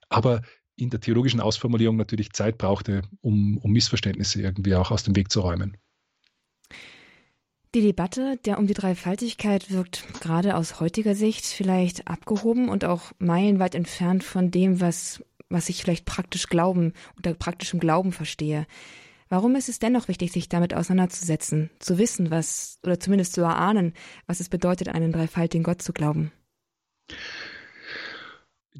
[0.08, 0.42] aber
[0.76, 5.30] in der theologischen Ausformulierung natürlich Zeit brauchte, um, um Missverständnisse irgendwie auch aus dem Weg
[5.30, 5.76] zu räumen.
[7.72, 13.12] Die Debatte der um die Dreifaltigkeit wirkt gerade aus heutiger Sicht vielleicht abgehoben und auch
[13.20, 18.66] meilenweit entfernt von dem, was, was ich vielleicht praktisch Glauben unter praktischem Glauben verstehe.
[19.28, 23.94] Warum ist es dennoch wichtig, sich damit auseinanderzusetzen, zu wissen, was, oder zumindest zu erahnen,
[24.26, 26.32] was es bedeutet, einen dreifaltigen Gott zu glauben?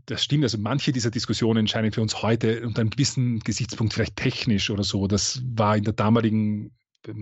[0.06, 0.42] Das stimmt.
[0.42, 4.82] Also manche dieser Diskussionen scheinen für uns heute unter einem gewissen Gesichtspunkt vielleicht technisch oder
[4.82, 5.06] so.
[5.06, 6.72] Das war in der damaligen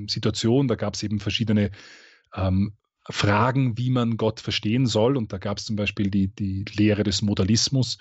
[0.06, 1.70] Situation, da gab es eben verschiedene
[2.34, 2.74] ähm,
[3.08, 5.16] Fragen, wie man Gott verstehen soll.
[5.16, 7.98] Und da gab es zum Beispiel die, die Lehre des Modalismus.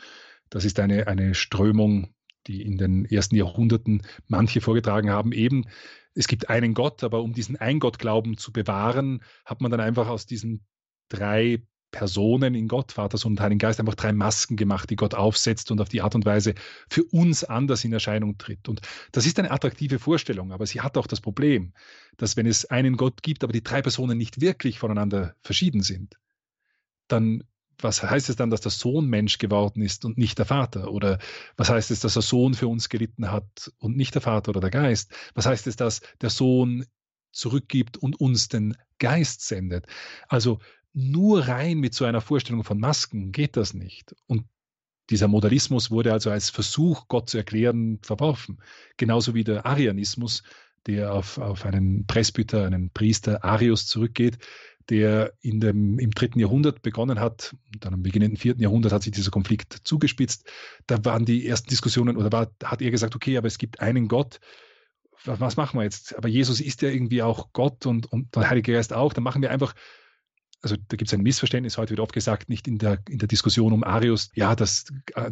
[0.49, 2.13] Das ist eine, eine Strömung,
[2.47, 5.65] die in den ersten Jahrhunderten manche vorgetragen haben, eben,
[6.13, 10.25] es gibt einen Gott, aber um diesen Ein-Gott-Glauben zu bewahren, hat man dann einfach aus
[10.25, 10.65] diesen
[11.09, 11.61] drei
[11.97, 15.71] Personen in Gott, Vater, Sohn und Heiligen Geist, einfach drei Masken gemacht, die Gott aufsetzt
[15.71, 16.53] und auf die Art und Weise
[16.87, 18.69] für uns anders in Erscheinung tritt.
[18.69, 18.81] Und
[19.13, 21.73] das ist eine attraktive Vorstellung, aber sie hat auch das Problem,
[22.15, 26.17] dass wenn es einen Gott gibt, aber die drei Personen nicht wirklich voneinander verschieden sind,
[27.07, 27.43] dann
[27.79, 30.91] was heißt es dann, dass der Sohn Mensch geworden ist und nicht der Vater?
[30.91, 31.19] Oder
[31.57, 34.61] was heißt es, dass der Sohn für uns gelitten hat und nicht der Vater oder
[34.61, 35.11] der Geist?
[35.35, 36.85] Was heißt es, dass der Sohn
[37.31, 39.85] zurückgibt und uns den Geist sendet?
[40.27, 40.59] Also
[40.97, 44.15] nur rein mit so einer Vorstellung von Masken geht das nicht.
[44.25, 44.45] Und
[45.11, 48.57] dieser Modalismus wurde also als Versuch, Gott zu erklären, verworfen.
[48.97, 50.41] Genauso wie der Arianismus,
[50.87, 54.39] der auf, auf einen Presbyter, einen Priester Arius zurückgeht,
[54.89, 57.55] der in dem, im dritten Jahrhundert begonnen hat.
[57.79, 60.49] Dann am beginnenden vierten Jahrhundert hat sich dieser Konflikt zugespitzt.
[60.87, 64.07] Da waren die ersten Diskussionen oder war, hat er gesagt, okay, aber es gibt einen
[64.07, 64.39] Gott.
[65.25, 66.17] Was machen wir jetzt?
[66.17, 69.13] Aber Jesus ist ja irgendwie auch Gott und, und der Heilige Geist auch.
[69.13, 69.75] Dann machen wir einfach
[70.61, 73.27] also da gibt es ein Missverständnis, heute wird oft gesagt, nicht in der, in der
[73.27, 74.85] Diskussion um Arius, ja, dass,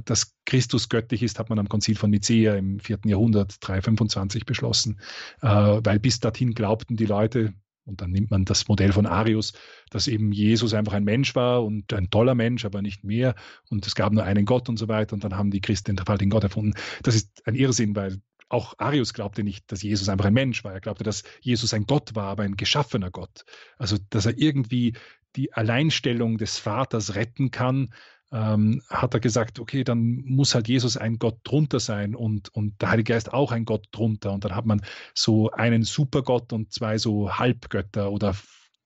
[0.06, 5.00] dass Christus göttlich ist, hat man am Konzil von Nicea im vierten Jahrhundert 325 beschlossen,
[5.42, 7.54] äh, weil bis dorthin glaubten die Leute,
[7.86, 9.54] und dann nimmt man das Modell von Arius,
[9.92, 13.36] dass eben Jesus einfach ein Mensch war und ein toller Mensch, aber nicht mehr.
[13.70, 15.14] Und es gab nur einen Gott und so weiter.
[15.14, 16.74] Und dann haben die Christen den dreifaltigen Gott erfunden.
[17.04, 20.74] Das ist ein Irrsinn, weil auch Arius glaubte nicht, dass Jesus einfach ein Mensch war.
[20.74, 23.46] Er glaubte, dass Jesus ein Gott war, aber ein geschaffener Gott.
[23.78, 24.94] Also, dass er irgendwie
[25.36, 27.90] die Alleinstellung des Vaters retten kann,
[28.32, 32.82] ähm, hat er gesagt, okay, dann muss halt Jesus ein Gott drunter sein und, und
[32.82, 34.32] der Heilige Geist auch ein Gott drunter.
[34.32, 34.82] Und dann hat man
[35.14, 38.36] so einen Supergott und zwei so Halbgötter oder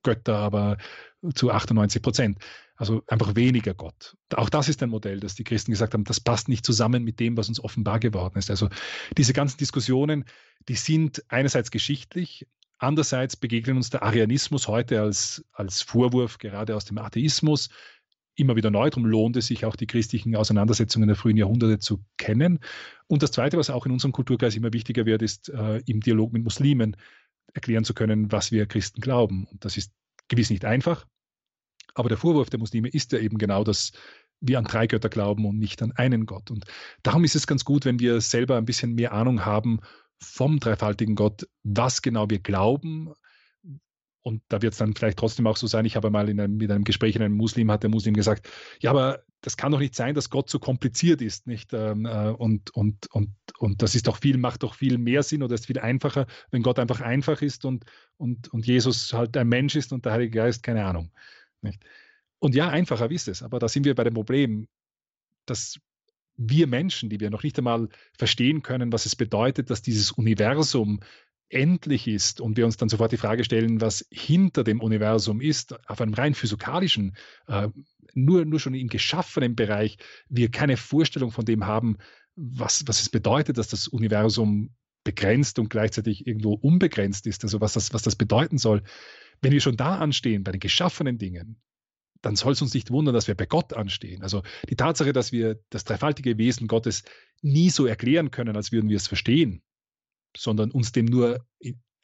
[0.02, 0.78] Götter, aber
[1.34, 2.38] zu 98 Prozent.
[2.80, 4.16] Also einfach weniger Gott.
[4.34, 7.20] Auch das ist ein Modell, das die Christen gesagt haben, das passt nicht zusammen mit
[7.20, 8.48] dem, was uns offenbar geworden ist.
[8.48, 8.70] Also
[9.18, 10.24] diese ganzen Diskussionen,
[10.66, 12.46] die sind einerseits geschichtlich,
[12.78, 17.68] andererseits begegnen uns der Arianismus heute als, als Vorwurf gerade aus dem Atheismus
[18.34, 18.88] immer wieder neu.
[18.88, 22.60] Darum lohnt es sich auch, die christlichen Auseinandersetzungen der frühen Jahrhunderte zu kennen.
[23.08, 26.32] Und das Zweite, was auch in unserem Kulturkreis immer wichtiger wird, ist äh, im Dialog
[26.32, 26.96] mit Muslimen
[27.52, 29.44] erklären zu können, was wir Christen glauben.
[29.44, 29.92] Und das ist
[30.28, 31.04] gewiss nicht einfach,
[31.94, 33.92] aber der Vorwurf der Muslime ist ja eben genau, dass
[34.40, 36.50] wir an drei Götter glauben und nicht an einen Gott.
[36.50, 36.64] Und
[37.02, 39.80] darum ist es ganz gut, wenn wir selber ein bisschen mehr Ahnung haben
[40.18, 43.12] vom dreifaltigen Gott, was genau wir glauben.
[44.22, 46.56] Und da wird es dann vielleicht trotzdem auch so sein, ich habe mal in einem,
[46.58, 48.48] mit einem Gespräch in einem Muslim, hat der Muslim gesagt,
[48.80, 51.72] ja, aber das kann doch nicht sein, dass Gott so kompliziert ist, nicht?
[51.72, 55.42] Ähm, äh, und, und, und, und das ist doch viel, macht doch viel mehr Sinn
[55.42, 57.86] oder ist viel einfacher, wenn Gott einfach einfach ist und,
[58.18, 61.10] und, und Jesus halt ein Mensch ist und der Heilige Geist, keine Ahnung.
[61.62, 61.82] Nicht?
[62.38, 64.68] Und ja, einfacher ist es, aber da sind wir bei dem Problem,
[65.46, 65.78] dass
[66.36, 71.00] wir Menschen, die wir noch nicht einmal verstehen können, was es bedeutet, dass dieses Universum
[71.50, 75.74] endlich ist und wir uns dann sofort die Frage stellen, was hinter dem Universum ist,
[75.88, 77.16] auf einem rein physikalischen,
[77.48, 77.68] äh,
[78.14, 81.98] nur, nur schon im geschaffenen Bereich, wir keine Vorstellung von dem haben,
[82.36, 84.70] was, was es bedeutet, dass das Universum
[85.04, 88.82] begrenzt und gleichzeitig irgendwo unbegrenzt ist, also was das, was das bedeuten soll.
[89.42, 91.60] Wenn wir schon da anstehen, bei den geschaffenen Dingen,
[92.22, 94.22] dann soll es uns nicht wundern, dass wir bei Gott anstehen.
[94.22, 97.02] Also die Tatsache, dass wir das dreifaltige Wesen Gottes
[97.40, 99.62] nie so erklären können, als würden wir es verstehen,
[100.36, 101.46] sondern uns dem nur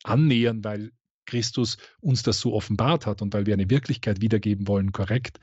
[0.03, 0.92] annähern, weil
[1.27, 5.40] Christus uns das so offenbart hat und weil wir eine Wirklichkeit wiedergeben wollen, korrekt.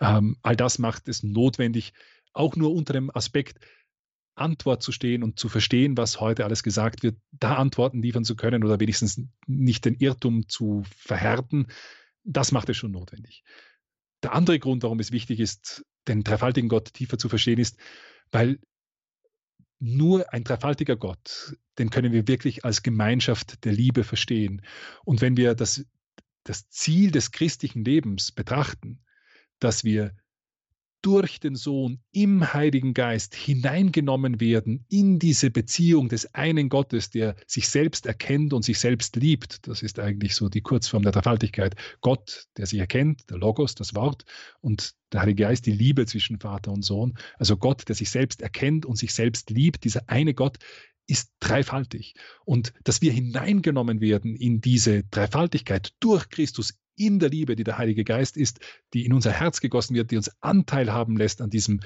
[0.00, 1.92] Ähm, all das macht es notwendig,
[2.32, 3.58] auch nur unter dem Aspekt
[4.34, 8.36] Antwort zu stehen und zu verstehen, was heute alles gesagt wird, da Antworten liefern zu
[8.36, 11.66] können oder wenigstens nicht den Irrtum zu verhärten,
[12.24, 13.44] das macht es schon notwendig.
[14.22, 17.76] Der andere Grund, warum es wichtig ist, den dreifaltigen Gott tiefer zu verstehen, ist,
[18.30, 18.58] weil
[19.78, 24.62] nur ein dreifaltiger Gott, den können wir wirklich als Gemeinschaft der Liebe verstehen.
[25.04, 25.84] Und wenn wir das,
[26.44, 29.00] das Ziel des christlichen Lebens betrachten,
[29.58, 30.14] dass wir
[31.02, 37.34] durch den Sohn im Heiligen Geist hineingenommen werden in diese Beziehung des einen Gottes, der
[37.46, 39.66] sich selbst erkennt und sich selbst liebt.
[39.66, 41.74] Das ist eigentlich so die Kurzform der Dreifaltigkeit.
[42.00, 44.24] Gott, der sich erkennt, der Logos, das Wort
[44.60, 47.18] und der Heilige Geist, die Liebe zwischen Vater und Sohn.
[47.36, 50.58] Also Gott, der sich selbst erkennt und sich selbst liebt, dieser eine Gott,
[51.08, 52.14] ist dreifaltig.
[52.44, 57.78] Und dass wir hineingenommen werden in diese Dreifaltigkeit durch Christus in der Liebe, die der
[57.78, 58.60] Heilige Geist ist,
[58.94, 61.80] die in unser Herz gegossen wird, die uns Anteil haben lässt an diesem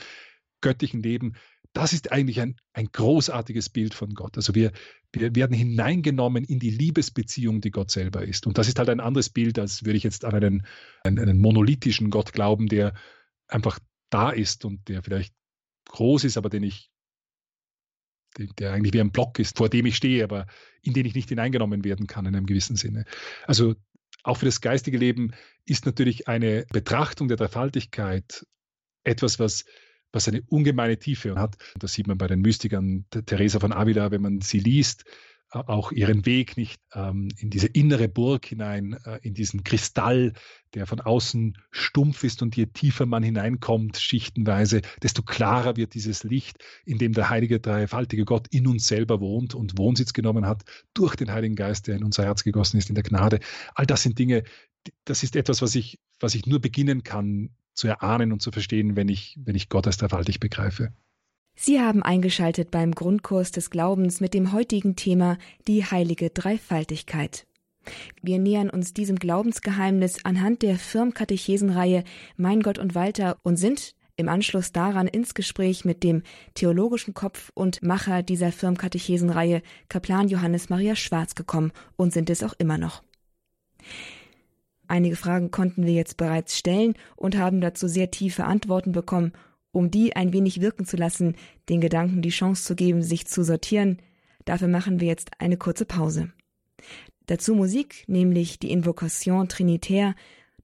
[0.61, 1.35] göttlichen Leben,
[1.77, 4.37] das ist eigentlich ein, ein großartiges Bild von Gott.
[4.37, 4.73] Also wir,
[5.13, 8.47] wir werden hineingenommen in die Liebesbeziehung, die Gott selber ist.
[8.47, 10.67] Und das ist halt ein anderes Bild, als würde ich jetzt an einen,
[11.05, 12.95] einen, einen monolithischen Gott glauben, der
[13.47, 15.35] einfach da ist und der vielleicht
[15.91, 16.91] groß ist, aber den ich,
[18.59, 20.47] der eigentlich wie ein Block ist, vor dem ich stehe, aber
[20.81, 23.05] in den ich nicht hineingenommen werden kann in einem gewissen Sinne.
[23.47, 23.75] Also
[24.27, 25.33] auch für das geistige Leben
[25.65, 28.47] ist natürlich eine Betrachtung der Dreifaltigkeit
[29.05, 29.65] etwas, was
[30.13, 31.57] was eine ungemeine Tiefe hat.
[31.79, 35.05] Das sieht man bei den Mystikern Teresa von Avila, wenn man sie liest,
[35.51, 40.33] auch ihren Weg nicht ähm, in diese innere Burg hinein, äh, in diesen Kristall,
[40.75, 46.25] der von außen stumpf ist und je tiefer man hineinkommt, schichtenweise, desto klarer wird dieses
[46.25, 50.65] Licht, in dem der heilige, dreifaltige Gott in uns selber wohnt und Wohnsitz genommen hat
[50.95, 53.41] durch den Heiligen Geist, der in unser Herz gegossen ist, in der Gnade.
[53.75, 54.43] All das sind Dinge,
[55.05, 58.97] das ist etwas, was ich, was ich nur beginnen kann zu erahnen und zu verstehen,
[58.97, 60.93] wenn ich, wenn ich Gott als dreifaltig begreife.
[61.59, 67.47] Sie haben eingeschaltet beim Grundkurs des Glaubens mit dem heutigen Thema die heilige Dreifaltigkeit.
[68.21, 72.05] Wir nähern uns diesem Glaubensgeheimnis anhand der Firmkatechesenreihe
[72.37, 76.23] Mein Gott und Walter und sind im Anschluss daran ins Gespräch mit dem
[76.55, 82.55] theologischen Kopf und Macher dieser Firmkatechesenreihe, Kaplan Johannes Maria Schwarz gekommen und sind es auch
[82.59, 83.03] immer noch.
[84.89, 89.33] Einige Fragen konnten wir jetzt bereits stellen und haben dazu sehr tiefe Antworten bekommen.
[89.77, 91.37] Um die ein wenig wirken zu lassen,
[91.69, 93.99] den Gedanken die Chance zu geben, sich zu sortieren,
[94.47, 96.33] dafür machen wir jetzt eine kurze Pause.
[97.27, 100.15] Dazu Musik, nämlich die Invocation Trinitaire,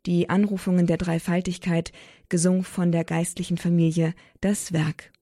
[0.07, 1.93] die Anrufungen der Dreifaltigkeit,
[2.31, 5.13] gesungen von der geistlichen Familie, das Werk.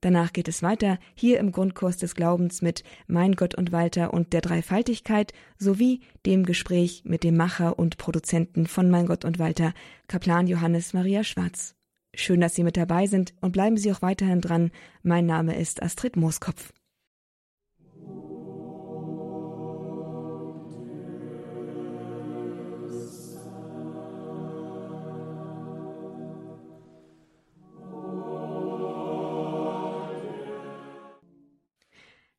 [0.00, 4.32] Danach geht es weiter hier im Grundkurs des Glaubens mit Mein Gott und Walter und
[4.32, 9.74] der Dreifaltigkeit sowie dem Gespräch mit dem Macher und Produzenten von Mein Gott und Walter,
[10.06, 11.74] Kaplan Johannes Maria Schwarz.
[12.16, 14.70] Schön, dass Sie mit dabei sind und bleiben Sie auch weiterhin dran.
[15.02, 16.72] Mein Name ist Astrid Mooskopf.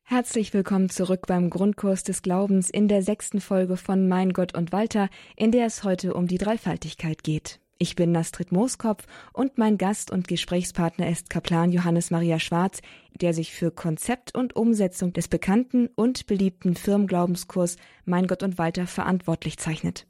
[0.08, 4.72] Herzlich willkommen zurück beim Grundkurs des Glaubens in der sechsten Folge von Mein Gott und
[4.72, 7.60] Walter, in der es heute um die Dreifaltigkeit geht.
[7.78, 9.04] Ich bin Nastrid Mooskopf
[9.34, 12.80] und mein Gast und Gesprächspartner ist Kaplan Johannes Maria Schwarz,
[13.20, 18.86] der sich für Konzept und Umsetzung des bekannten und beliebten Firmenglaubenskurs Mein Gott und Walter
[18.86, 20.06] verantwortlich zeichnet.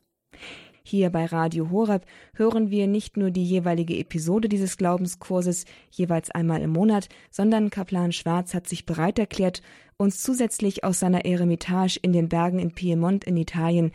[0.84, 6.62] Hier bei Radio Horeb hören wir nicht nur die jeweilige Episode dieses Glaubenskurses jeweils einmal
[6.62, 9.60] im Monat, sondern Kaplan Schwarz hat sich bereit erklärt,
[9.96, 13.90] uns zusätzlich aus seiner Eremitage in den Bergen in Piemont in Italien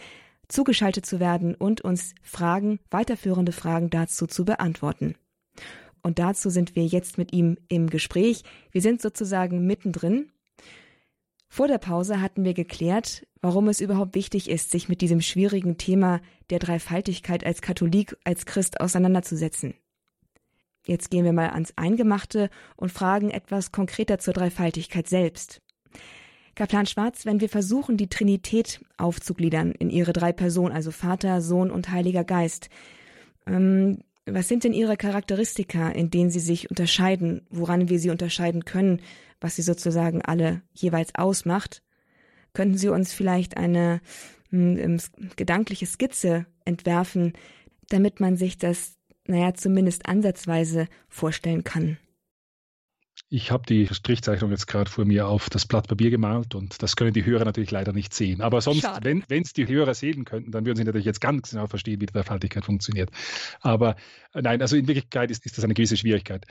[0.52, 5.16] zugeschaltet zu werden und uns Fragen, weiterführende Fragen dazu zu beantworten.
[6.02, 8.44] Und dazu sind wir jetzt mit ihm im Gespräch.
[8.72, 10.32] Wir sind sozusagen mittendrin
[11.54, 15.78] vor der Pause hatten wir geklärt, warum es überhaupt wichtig ist, sich mit diesem schwierigen
[15.78, 19.74] Thema der Dreifaltigkeit als Katholik, als Christ auseinanderzusetzen.
[20.88, 25.62] Jetzt gehen wir mal ans Eingemachte und fragen etwas konkreter zur Dreifaltigkeit selbst.
[26.56, 31.72] Kaplan Schwarz, wenn wir versuchen, die Trinität aufzugliedern in ihre drei Personen, also Vater, Sohn
[31.72, 32.70] und Heiliger Geist,
[33.48, 38.66] ähm, was sind denn ihre Charakteristika, in denen sie sich unterscheiden, woran wir sie unterscheiden
[38.66, 39.02] können?
[39.42, 41.82] was sie sozusagen alle jeweils ausmacht.
[42.54, 44.00] Könnten Sie uns vielleicht eine
[44.52, 45.00] hm,
[45.36, 47.34] gedankliche Skizze entwerfen,
[47.90, 48.98] damit man sich das,
[49.28, 51.98] naja, zumindest ansatzweise vorstellen kann?
[53.34, 56.98] Ich habe die Strichzeichnung jetzt gerade vor mir auf das Blatt Papier gemalt und das
[56.98, 58.42] können die Hörer natürlich leider nicht sehen.
[58.42, 59.22] Aber sonst, Schade.
[59.30, 62.08] wenn es die Hörer sehen könnten, dann würden sie natürlich jetzt ganz genau verstehen, wie
[62.08, 63.10] die Dreifaltigkeit funktioniert.
[63.62, 63.96] Aber
[64.34, 66.46] äh, nein, also in Wirklichkeit ist, ist das eine gewisse Schwierigkeit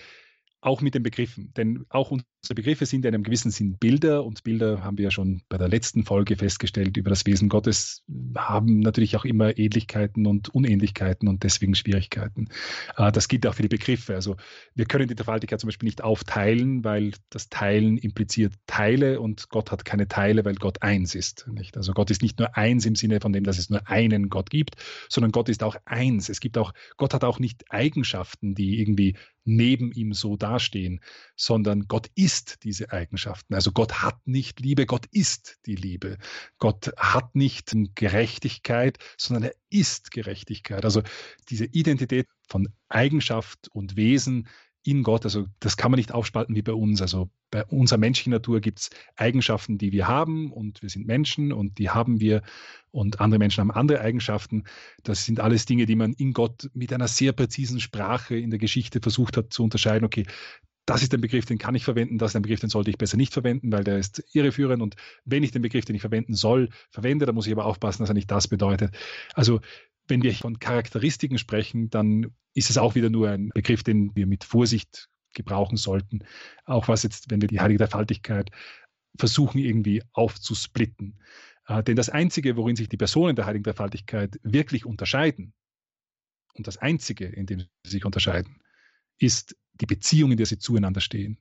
[0.61, 1.53] auch mit den Begriffen.
[1.57, 5.11] Denn auch unsere Begriffe sind in einem gewissen Sinn Bilder und Bilder haben wir ja
[5.11, 8.03] schon bei der letzten Folge festgestellt über das Wesen Gottes,
[8.37, 12.49] haben natürlich auch immer Ähnlichkeiten und Unähnlichkeiten und deswegen Schwierigkeiten.
[12.97, 14.15] Äh, das gilt auch für die Begriffe.
[14.15, 14.37] Also
[14.75, 19.71] wir können die Dreifaltigkeit zum Beispiel nicht aufteilen, weil das Teilen impliziert Teile und Gott
[19.71, 21.47] hat keine Teile, weil Gott eins ist.
[21.51, 21.77] Nicht?
[21.77, 24.51] Also Gott ist nicht nur eins im Sinne von dem, dass es nur einen Gott
[24.51, 24.77] gibt,
[25.09, 26.29] sondern Gott ist auch eins.
[26.29, 31.01] Es gibt auch, Gott hat auch nicht Eigenschaften, die irgendwie neben ihm so dastehen,
[31.37, 33.55] sondern Gott ist diese Eigenschaften.
[33.55, 36.19] Also Gott hat nicht Liebe, Gott ist die Liebe.
[36.59, 40.85] Gott hat nicht Gerechtigkeit, sondern er ist Gerechtigkeit.
[40.85, 41.03] Also
[41.49, 44.49] diese Identität von Eigenschaft und Wesen
[44.83, 45.25] in Gott.
[45.25, 47.03] Also das kann man nicht aufspalten wie bei uns.
[47.03, 51.53] Also bei unserer menschlichen Natur gibt es Eigenschaften, die wir haben und wir sind Menschen
[51.53, 52.43] und die haben wir
[52.91, 54.65] und andere Menschen haben andere Eigenschaften.
[55.03, 58.59] Das sind alles Dinge, die man in Gott mit einer sehr präzisen Sprache in der
[58.59, 60.05] Geschichte versucht hat zu unterscheiden.
[60.05, 60.27] Okay,
[60.87, 62.99] das ist ein Begriff, den kann ich verwenden, das ist ein Begriff, den sollte ich
[62.99, 64.83] besser nicht verwenden, weil der ist irreführend.
[64.83, 68.03] Und wenn ich den Begriff, den ich verwenden soll, verwende, dann muss ich aber aufpassen,
[68.03, 68.97] dass er nicht das bedeutet.
[69.35, 69.61] Also
[70.11, 74.27] wenn wir von Charakteristiken sprechen, dann ist es auch wieder nur ein Begriff, den wir
[74.27, 76.25] mit Vorsicht gebrauchen sollten.
[76.65, 78.51] Auch was jetzt, wenn wir die heilige Dreifaltigkeit
[79.17, 81.21] versuchen irgendwie aufzusplitten.
[81.67, 85.55] Äh, denn das Einzige, worin sich die Personen der heiligen Dreifaltigkeit wirklich unterscheiden,
[86.55, 88.61] und das Einzige, in dem sie sich unterscheiden,
[89.19, 91.39] ist die Beziehung, in der sie zueinander stehen.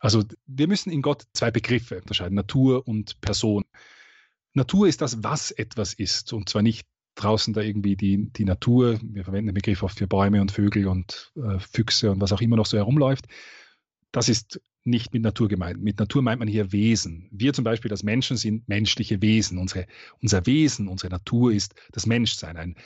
[0.00, 3.64] Also wir müssen in Gott zwei Begriffe unterscheiden, Natur und Person.
[4.52, 8.98] Natur ist das, was etwas ist, und zwar nicht draußen da irgendwie die, die Natur,
[9.02, 12.40] wir verwenden den Begriff oft für Bäume und Vögel und äh, Füchse und was auch
[12.40, 13.26] immer noch so herumläuft.
[14.12, 15.82] Das ist nicht mit Natur gemeint.
[15.82, 17.28] Mit Natur meint man hier Wesen.
[17.32, 19.58] Wir zum Beispiel als Menschen sind menschliche Wesen.
[19.58, 19.86] Unsere,
[20.20, 22.76] unser Wesen, unsere Natur ist das Menschsein, ein,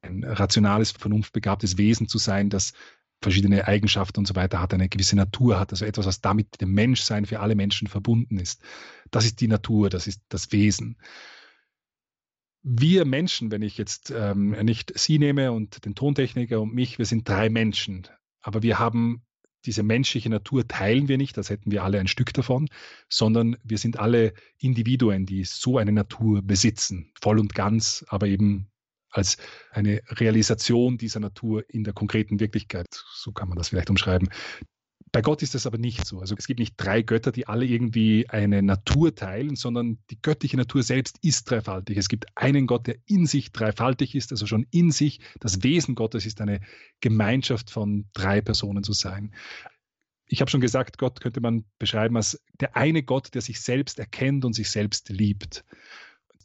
[0.00, 2.72] ein rationales, vernunftbegabtes Wesen zu sein, das
[3.20, 6.60] verschiedene Eigenschaften und so weiter hat, eine gewisse Natur hat, also etwas, was damit mit
[6.60, 8.62] dem Menschsein für alle Menschen verbunden ist.
[9.10, 10.96] Das ist die Natur, das ist das Wesen.
[12.62, 17.06] Wir Menschen, wenn ich jetzt ähm, nicht Sie nehme und den Tontechniker und mich, wir
[17.06, 18.06] sind drei Menschen,
[18.40, 19.22] aber wir haben
[19.66, 22.68] diese menschliche Natur teilen wir nicht, als hätten wir alle ein Stück davon,
[23.08, 28.70] sondern wir sind alle Individuen, die so eine Natur besitzen, voll und ganz, aber eben
[29.10, 29.36] als
[29.70, 32.86] eine Realisation dieser Natur in der konkreten Wirklichkeit.
[32.90, 34.30] So kann man das vielleicht umschreiben.
[35.12, 36.20] Bei Gott ist das aber nicht so.
[36.20, 40.56] Also es gibt nicht drei Götter, die alle irgendwie eine Natur teilen, sondern die göttliche
[40.56, 41.96] Natur selbst ist dreifaltig.
[41.96, 45.20] Es gibt einen Gott, der in sich dreifaltig ist, also schon in sich.
[45.40, 46.60] Das Wesen Gottes ist eine
[47.00, 49.34] Gemeinschaft von drei Personen zu sein.
[50.26, 53.98] Ich habe schon gesagt, Gott könnte man beschreiben als der eine Gott, der sich selbst
[53.98, 55.64] erkennt und sich selbst liebt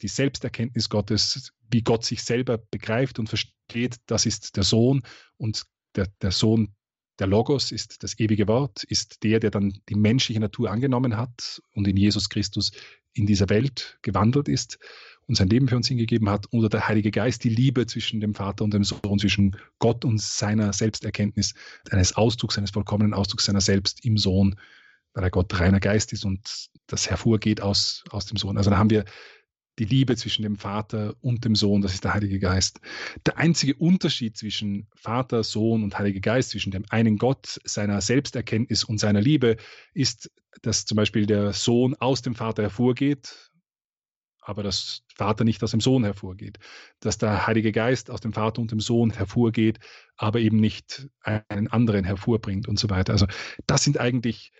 [0.02, 5.02] die Selbsterkenntnis Gottes, wie Gott sich selber begreift und versteht, das ist der Sohn
[5.36, 5.64] und
[5.94, 6.74] der, der Sohn,
[7.18, 11.62] der Logos ist das ewige Wort, ist der, der dann die menschliche Natur angenommen hat
[11.72, 12.72] und in Jesus Christus
[13.14, 14.78] in dieser Welt gewandelt ist
[15.26, 18.34] und sein Leben für uns hingegeben hat, oder der Heilige Geist, die Liebe zwischen dem
[18.34, 21.54] Vater und dem Sohn, zwischen Gott und seiner Selbsterkenntnis,
[21.90, 24.56] eines Ausdrucks, eines vollkommenen Ausdrucks seiner selbst im Sohn,
[25.14, 28.56] weil er Gott reiner Geist ist und das hervorgeht aus, aus dem Sohn.
[28.56, 29.04] Also da haben wir
[29.78, 32.80] die Liebe zwischen dem Vater und dem Sohn, das ist der Heilige Geist.
[33.26, 38.84] Der einzige Unterschied zwischen Vater, Sohn und Heiliger Geist, zwischen dem einen Gott, seiner Selbsterkenntnis
[38.84, 39.56] und seiner Liebe,
[39.92, 40.30] ist,
[40.62, 43.50] dass zum Beispiel der Sohn aus dem Vater hervorgeht,
[44.40, 46.58] aber das Vater nicht aus dem Sohn hervorgeht.
[47.00, 49.80] Dass der Heilige Geist aus dem Vater und dem Sohn hervorgeht,
[50.16, 53.12] aber eben nicht einen anderen hervorbringt und so weiter.
[53.12, 53.26] Also
[53.66, 54.52] das sind eigentlich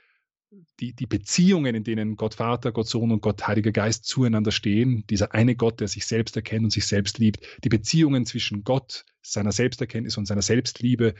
[0.81, 5.05] die, die Beziehungen, in denen Gott Vater, Gott Sohn und Gott Heiliger Geist zueinander stehen,
[5.09, 9.05] dieser eine Gott, der sich selbst erkennt und sich selbst liebt, die Beziehungen zwischen Gott,
[9.23, 11.15] seiner Selbsterkenntnis und seiner Selbstliebe,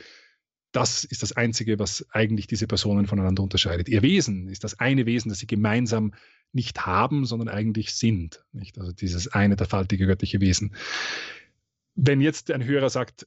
[0.73, 3.89] das ist das Einzige, was eigentlich diese Personen voneinander unterscheidet.
[3.89, 6.13] Ihr Wesen ist das eine Wesen, das sie gemeinsam
[6.53, 8.45] nicht haben, sondern eigentlich sind.
[8.53, 8.79] Nicht?
[8.79, 10.75] Also dieses eine, der faltige göttliche Wesen.
[11.95, 13.27] Wenn jetzt ein Hörer sagt,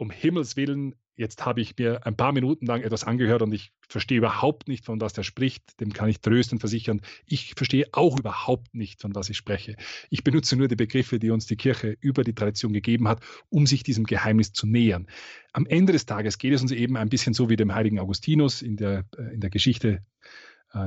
[0.00, 3.74] um Himmels Willen, jetzt habe ich mir ein paar Minuten lang etwas angehört und ich
[3.86, 5.78] verstehe überhaupt nicht, von was er spricht.
[5.78, 7.02] Dem kann ich tröstend versichern.
[7.26, 9.76] Ich verstehe auch überhaupt nicht, von was ich spreche.
[10.08, 13.66] Ich benutze nur die Begriffe, die uns die Kirche über die Tradition gegeben hat, um
[13.66, 15.06] sich diesem Geheimnis zu nähern.
[15.52, 18.62] Am Ende des Tages geht es uns eben ein bisschen so wie dem heiligen Augustinus
[18.62, 20.02] in der, äh, in der Geschichte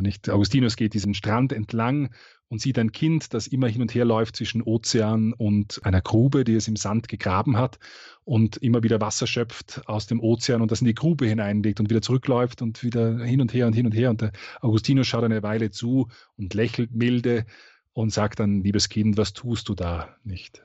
[0.01, 2.13] nicht Augustinus geht diesen Strand entlang
[2.47, 6.43] und sieht ein Kind, das immer hin und her läuft zwischen Ozean und einer Grube,
[6.43, 7.79] die es im Sand gegraben hat
[8.23, 11.89] und immer wieder Wasser schöpft aus dem Ozean und das in die Grube hineinlegt und
[11.89, 14.09] wieder zurückläuft und wieder hin und her und hin und her.
[14.11, 14.31] Und der
[14.61, 17.45] Augustinus schaut eine Weile zu und lächelt milde
[17.93, 20.63] und sagt dann, liebes Kind, was tust du da nicht?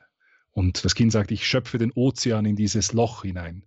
[0.51, 3.65] Und das Kind sagt, ich schöpfe den Ozean in dieses Loch hinein.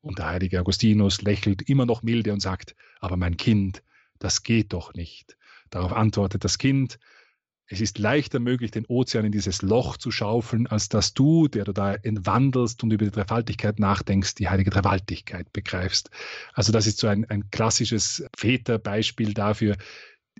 [0.00, 3.82] Und der heilige Augustinus lächelt immer noch milde und sagt, aber mein Kind,
[4.18, 5.36] das geht doch nicht.
[5.70, 6.98] Darauf antwortet das Kind,
[7.70, 11.64] es ist leichter möglich, den Ozean in dieses Loch zu schaufeln, als dass du, der
[11.64, 16.10] du da entwandelst und über die Dreifaltigkeit nachdenkst, die heilige Dreifaltigkeit begreifst.
[16.54, 19.76] Also das ist so ein, ein klassisches Väterbeispiel dafür,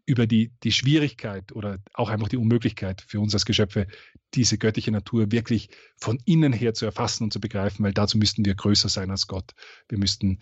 [0.07, 3.87] über die, die Schwierigkeit oder auch einfach die Unmöglichkeit für uns als Geschöpfe,
[4.33, 5.69] diese göttliche Natur wirklich
[5.99, 9.27] von innen her zu erfassen und zu begreifen, weil dazu müssten wir größer sein als
[9.27, 9.53] Gott.
[9.89, 10.39] Wir müssten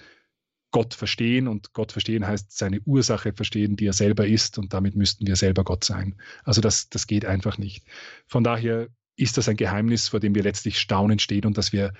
[0.77, 4.95] Gott verstehen und Gott verstehen heißt seine Ursache verstehen, die er selber ist und damit
[4.95, 6.17] müssten wir selber Gott sein.
[6.45, 7.87] Also das, das geht einfach nicht.
[8.27, 11.95] Von daher ist das ein Geheimnis, vor dem wir letztlich staunend stehen und das wir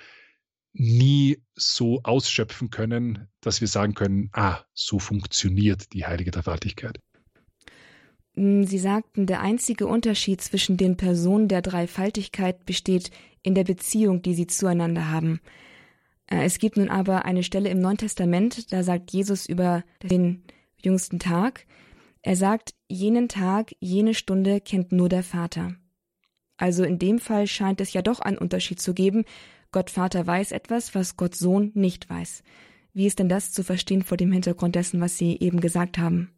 [0.73, 6.99] nie so ausschöpfen können, dass wir sagen können, ah, so funktioniert die heilige Dreifaltigkeit.
[8.35, 13.09] Hm, Sie sagten, der einzige Unterschied zwischen den Personen der Dreifaltigkeit besteht
[13.41, 15.41] in der Beziehung, die sie zueinander haben.
[16.27, 20.43] Äh, es gibt nun aber eine Stelle im Neuen Testament, da sagt Jesus über den
[20.77, 21.65] jüngsten Tag,
[22.21, 25.75] er sagt, jenen Tag, jene Stunde kennt nur der Vater.
[26.57, 29.23] Also in dem Fall scheint es ja doch einen Unterschied zu geben.
[29.71, 32.43] Gott Vater weiß etwas, was Gott Sohn nicht weiß.
[32.93, 36.31] Wie ist denn das zu verstehen vor dem Hintergrund dessen, was Sie eben gesagt haben?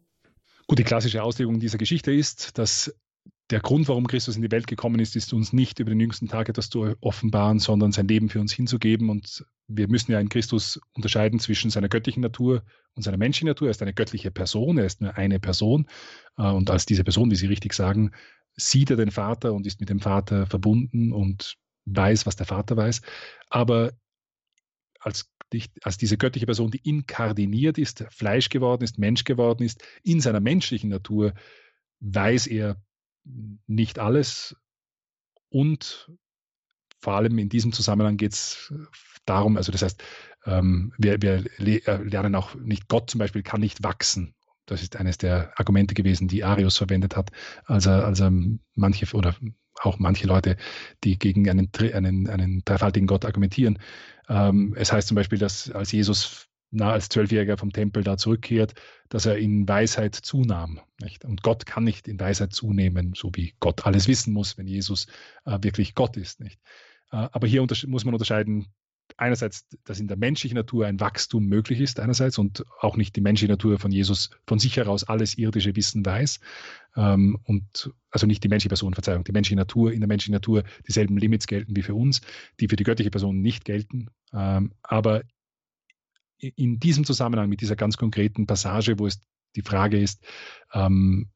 [0.66, 2.94] Gut, die klassische Auslegung dieser Geschichte ist, dass
[3.50, 6.28] der Grund, warum Christus in die Welt gekommen ist, ist uns nicht über den jüngsten
[6.28, 9.10] Tag etwas zu offenbaren, sondern sein Leben für uns hinzugeben.
[9.10, 12.62] Und wir müssen ja in Christus unterscheiden zwischen seiner göttlichen Natur
[12.94, 13.68] und seiner menschlichen Natur.
[13.68, 15.88] Er ist eine göttliche Person, er ist nur eine Person.
[16.36, 18.12] Äh, und als diese Person, wie Sie richtig sagen,
[18.56, 22.76] sieht er den Vater und ist mit dem Vater verbunden und weiß, was der Vater
[22.76, 23.00] weiß.
[23.48, 23.92] Aber
[25.00, 25.28] als,
[25.82, 30.40] als diese göttliche Person, die inkardiniert ist, Fleisch geworden ist, Mensch geworden ist, in seiner
[30.40, 31.34] menschlichen Natur,
[32.00, 32.76] weiß er
[33.66, 34.56] nicht alles.
[35.48, 36.10] Und
[37.00, 38.72] vor allem in diesem Zusammenhang geht es
[39.24, 40.02] darum, also das heißt,
[40.46, 44.34] ähm, wir, wir, äh, lernen auch nicht, Gott zum Beispiel kann nicht wachsen.
[44.66, 47.30] Das ist eines der Argumente gewesen, die Arius verwendet hat,
[47.64, 48.32] als er, als er
[48.74, 49.34] manche oder
[49.80, 50.56] auch manche Leute,
[51.04, 53.78] die gegen einen, einen, einen dreifaltigen Gott argumentieren.
[54.28, 58.74] Ähm, es heißt zum Beispiel, dass als Jesus na, als Zwölfjähriger vom Tempel da zurückkehrt,
[59.08, 60.80] dass er in Weisheit zunahm.
[61.00, 61.24] Nicht?
[61.24, 65.06] Und Gott kann nicht in Weisheit zunehmen, so wie Gott alles wissen muss, wenn Jesus
[65.44, 66.40] äh, wirklich Gott ist.
[66.40, 66.60] Nicht?
[67.10, 68.68] Äh, aber hier muss man unterscheiden,
[69.16, 73.20] einerseits, dass in der menschlichen Natur ein Wachstum möglich ist, einerseits, und auch nicht die
[73.20, 76.40] menschliche Natur von Jesus von sich heraus alles irdische Wissen weiß.
[76.96, 80.64] Ähm, und also nicht die menschliche Person, Verzeihung, die menschliche Natur, in der menschlichen Natur
[80.86, 82.20] dieselben Limits gelten wie für uns,
[82.60, 84.08] die für die göttliche Person nicht gelten.
[84.32, 85.22] Ähm, aber
[86.40, 89.20] in diesem Zusammenhang mit dieser ganz konkreten Passage, wo es
[89.56, 90.24] die Frage ist,
[90.72, 91.30] ähm,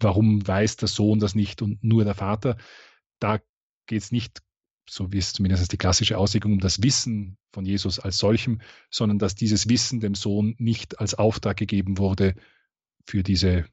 [0.00, 2.56] warum weiß der Sohn das nicht und nur der Vater,
[3.18, 3.40] da
[3.86, 4.42] geht es nicht,
[4.88, 8.60] so wie es zumindest die klassische Auslegung, um das Wissen von Jesus als solchem,
[8.90, 12.34] sondern dass dieses Wissen dem Sohn nicht als Auftrag gegeben wurde
[13.06, 13.66] für diese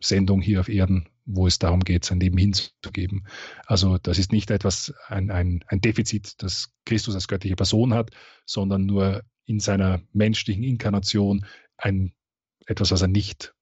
[0.00, 3.26] Sendung hier auf Erden, wo es darum geht, sein Leben hinzugeben.
[3.66, 8.10] Also das ist nicht etwas, ein, ein, ein Defizit, das Christus als göttliche Person hat,
[8.46, 11.44] sondern nur in seiner menschlichen Inkarnation
[11.76, 12.12] ein,
[12.66, 13.54] etwas, was er nicht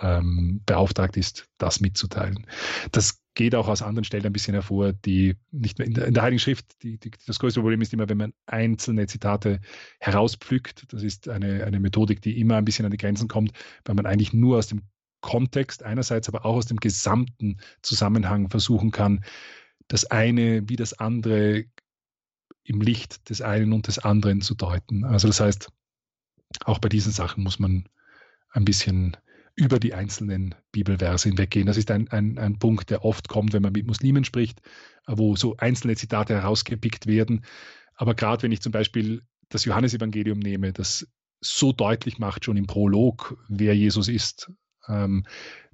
[0.00, 2.46] ähm, beauftragt ist, das mitzuteilen.
[2.90, 6.14] Das geht auch aus anderen Stellen ein bisschen hervor, die nicht mehr in der, in
[6.14, 9.60] der Heiligen Schrift, die, die, das größte Problem ist immer, wenn man einzelne Zitate
[10.00, 10.92] herauspflückt.
[10.92, 13.52] Das ist eine, eine Methodik, die immer ein bisschen an die Grenzen kommt,
[13.84, 14.82] weil man eigentlich nur aus dem
[15.20, 19.24] Kontext einerseits, aber auch aus dem gesamten Zusammenhang versuchen kann,
[19.88, 21.64] das eine wie das andere
[22.64, 25.04] im Licht des einen und des anderen zu deuten.
[25.04, 25.70] Also das heißt,
[26.64, 27.88] auch bei diesen Sachen muss man
[28.50, 29.16] ein bisschen
[29.54, 31.66] über die einzelnen Bibelverse hinweggehen.
[31.66, 34.60] Das ist ein, ein, ein Punkt, der oft kommt, wenn man mit Muslimen spricht,
[35.06, 37.44] wo so einzelne Zitate herausgepickt werden.
[37.94, 41.08] Aber gerade wenn ich zum Beispiel das Johannesevangelium nehme, das
[41.40, 44.52] so deutlich macht, schon im Prolog, wer Jesus ist,
[44.86, 45.24] ähm,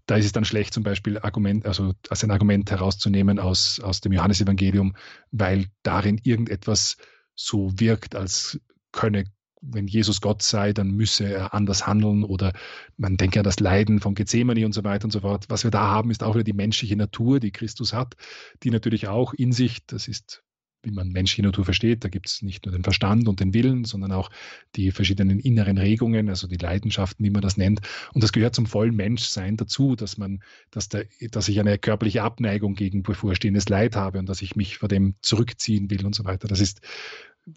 [0.07, 4.01] da ist es dann schlecht, zum Beispiel Argument, also als ein Argument herauszunehmen aus, aus
[4.01, 4.95] dem Johannesevangelium,
[5.31, 6.97] weil darin irgendetwas
[7.35, 8.61] so wirkt, als
[8.93, 9.25] könne,
[9.61, 12.53] wenn Jesus Gott sei, dann müsse er anders handeln oder
[12.97, 15.47] man denke an das Leiden von Gethsemane und so weiter und so fort.
[15.49, 18.15] Was wir da haben, ist auch wieder die menschliche Natur, die Christus hat,
[18.63, 20.43] die natürlich auch in sich, das ist
[20.85, 22.05] wie man menschliche Natur versteht.
[22.05, 24.31] Da gibt es nicht nur den Verstand und den Willen, sondern auch
[24.77, 27.81] die verschiedenen inneren Regungen, also die Leidenschaften, wie man das nennt.
[28.13, 32.23] Und das gehört zum vollen Menschsein dazu, dass man, dass, der, dass ich eine körperliche
[32.23, 36.25] Abneigung gegen bevorstehendes Leid habe und dass ich mich vor dem zurückziehen will und so
[36.25, 36.49] weiter.
[36.49, 36.81] Das ist,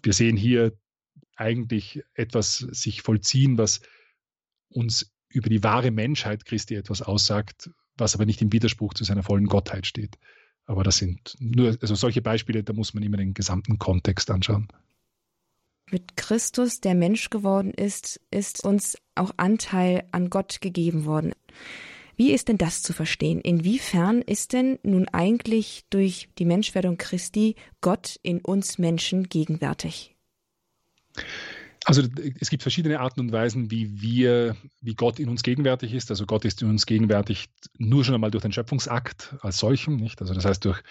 [0.02, 0.72] wir sehen hier
[1.36, 3.80] eigentlich etwas sich vollziehen, was
[4.68, 9.22] uns über die wahre Menschheit Christi etwas aussagt, was aber nicht im Widerspruch zu seiner
[9.22, 10.18] vollen Gottheit steht.
[10.68, 14.68] Aber das sind nur, also solche Beispiele, da muss man immer den gesamten Kontext anschauen.
[15.90, 21.32] Mit Christus, der Mensch geworden ist, ist uns auch Anteil an Gott gegeben worden.
[22.16, 23.40] Wie ist denn das zu verstehen?
[23.40, 30.16] Inwiefern ist denn nun eigentlich durch die Menschwerdung Christi Gott in uns Menschen gegenwärtig?
[31.88, 32.02] Also
[32.38, 36.10] es gibt verschiedene Arten und Weisen, wie wir, wie Gott in uns gegenwärtig ist.
[36.10, 37.46] Also Gott ist in uns gegenwärtig
[37.78, 40.20] nur schon einmal durch den Schöpfungsakt als solchen, nicht?
[40.20, 40.82] Also das heißt durch,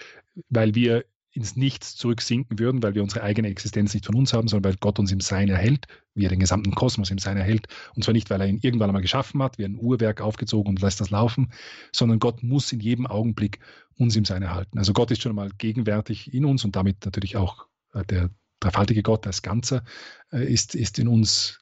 [0.48, 4.48] weil wir ins Nichts zurücksinken würden, weil wir unsere eigene Existenz nicht von uns haben,
[4.48, 7.68] sondern weil Gott uns im Sein erhält, wie er den gesamten Kosmos im Sein erhält.
[7.94, 10.82] Und zwar nicht, weil er ihn irgendwann einmal geschaffen hat, wie ein Uhrwerk aufgezogen und
[10.82, 11.52] lässt das laufen,
[11.92, 13.60] sondern Gott muss in jedem Augenblick
[13.94, 14.78] uns im Sein erhalten.
[14.78, 18.30] Also Gott ist schon einmal gegenwärtig in uns und damit natürlich auch äh, der,
[18.60, 19.84] dreifaltige Gott als Ganzer
[20.32, 21.60] äh, ist, ist in uns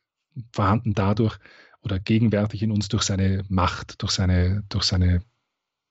[0.53, 1.39] vorhanden dadurch
[1.81, 5.23] oder gegenwärtig in uns durch seine Macht, durch seine, durch seine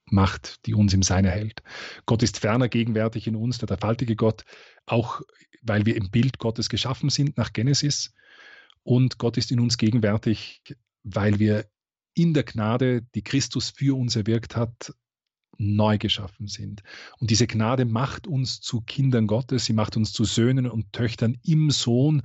[0.06, 1.64] Macht, die uns im Sein hält.
[2.06, 4.44] Gott ist ferner gegenwärtig in uns, der dreifaltige Gott,
[4.86, 5.22] auch
[5.62, 8.14] weil wir im Bild Gottes geschaffen sind nach Genesis.
[8.84, 10.62] Und Gott ist in uns gegenwärtig,
[11.04, 11.66] weil wir
[12.14, 14.94] in der Gnade, die Christus für uns erwirkt hat,
[15.58, 16.84] neu geschaffen sind.
[17.20, 21.38] Und diese Gnade macht uns zu Kindern Gottes, sie macht uns zu Söhnen und Töchtern
[21.44, 22.22] im Sohn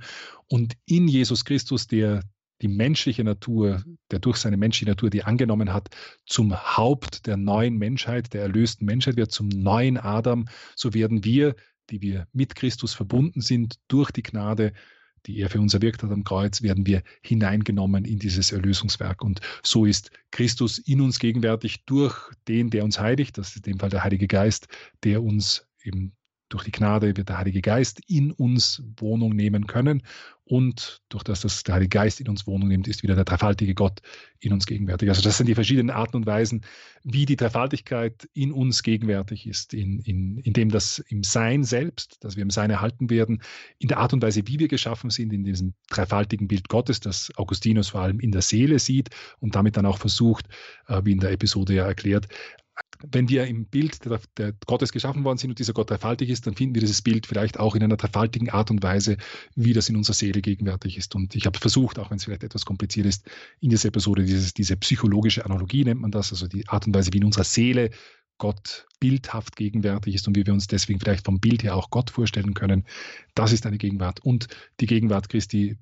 [0.47, 2.23] und in Jesus Christus, der
[2.61, 5.89] die menschliche Natur, der durch seine menschliche Natur die angenommen hat,
[6.25, 11.55] zum Haupt der neuen Menschheit, der erlösten Menschheit wird, zum neuen Adam, so werden wir,
[11.89, 14.73] die wir mit Christus verbunden sind, durch die Gnade
[15.25, 19.23] die er für uns erwirkt hat am Kreuz, werden wir hineingenommen in dieses Erlösungswerk.
[19.23, 22.15] Und so ist Christus in uns gegenwärtig durch
[22.47, 24.67] den, der uns heiligt, das ist in dem Fall der Heilige Geist,
[25.03, 26.13] der uns eben
[26.53, 30.03] durch die Gnade wird der Heilige Geist in uns Wohnung nehmen können.
[30.43, 33.73] Und durch das, dass der Heilige Geist in uns Wohnung nimmt, ist wieder der dreifaltige
[33.73, 34.01] Gott
[34.39, 35.07] in uns gegenwärtig.
[35.07, 36.65] Also das sind die verschiedenen Arten und Weisen,
[37.03, 42.17] wie die Dreifaltigkeit in uns gegenwärtig ist, in, in, in dem das im Sein selbst,
[42.21, 43.41] dass wir im Sein erhalten werden,
[43.79, 47.31] in der Art und Weise, wie wir geschaffen sind, in diesem dreifaltigen Bild Gottes, das
[47.37, 50.47] Augustinus vor allem in der Seele sieht und damit dann auch versucht,
[50.87, 52.27] äh, wie in der Episode ja erklärt,
[53.09, 56.47] wenn wir im Bild der, der, Gottes geschaffen worden sind und dieser Gott dreifaltig ist,
[56.47, 59.17] dann finden wir dieses Bild vielleicht auch in einer dreifaltigen Art und Weise,
[59.55, 61.15] wie das in unserer Seele gegenwärtig ist.
[61.15, 63.29] Und ich habe versucht, auch wenn es vielleicht etwas kompliziert ist,
[63.59, 67.11] in dieser Episode dieses, diese psychologische Analogie nennt man das, also die Art und Weise,
[67.13, 67.91] wie in unserer Seele
[68.37, 72.09] Gott bildhaft gegenwärtig ist und wie wir uns deswegen vielleicht vom Bild her auch Gott
[72.09, 72.85] vorstellen können.
[73.35, 74.19] Das ist eine Gegenwart.
[74.21, 74.47] Und
[74.79, 75.77] die Gegenwart Christi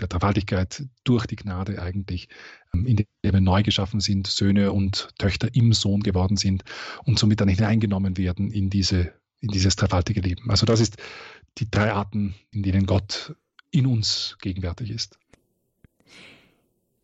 [0.00, 2.28] der Dreifaltigkeit durch die Gnade eigentlich,
[2.72, 6.64] in der wir neu geschaffen sind, Söhne und Töchter im Sohn geworden sind
[7.04, 10.50] und somit dann hineingenommen werden in, diese, in dieses dreifaltige Leben.
[10.50, 10.96] Also das ist
[11.58, 13.36] die drei Arten, in denen Gott
[13.70, 15.18] in uns gegenwärtig ist.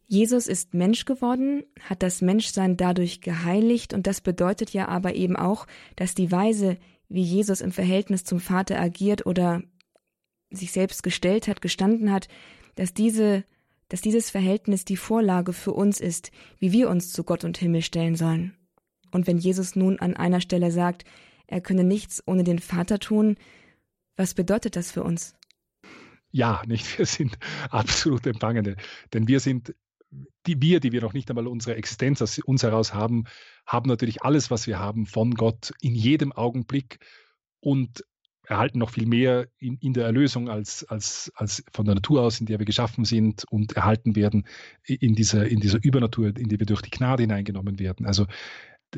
[0.06, 5.36] Jesus ist Mensch geworden, hat das Menschsein dadurch geheiligt und das bedeutet ja aber eben
[5.36, 5.66] auch,
[5.96, 6.78] dass die Weise,
[7.10, 9.62] wie Jesus im Verhältnis zum Vater agiert oder
[10.50, 12.28] sich selbst gestellt hat, gestanden hat,
[12.74, 13.44] dass diese,
[13.88, 17.82] dass dieses Verhältnis die Vorlage für uns ist, wie wir uns zu Gott und Himmel
[17.82, 18.54] stellen sollen.
[19.10, 21.04] Und wenn Jesus nun an einer Stelle sagt,
[21.46, 23.36] er könne nichts ohne den Vater tun,
[24.16, 25.34] was bedeutet das für uns?
[26.30, 26.98] Ja, nicht.
[26.98, 27.38] Wir sind
[27.70, 28.76] absolut Empfangene.
[29.14, 29.74] Denn wir sind,
[30.46, 33.24] die wir, die wir noch nicht einmal unsere Existenz aus uns heraus haben,
[33.66, 36.98] haben natürlich alles, was wir haben, von Gott in jedem Augenblick.
[37.60, 38.04] Und
[38.48, 42.40] erhalten noch viel mehr in, in der Erlösung als, als, als von der Natur aus,
[42.40, 44.46] in der wir geschaffen sind und erhalten werden
[44.84, 48.06] in dieser, in dieser Übernatur, in die wir durch die Gnade hineingenommen werden.
[48.06, 48.26] Also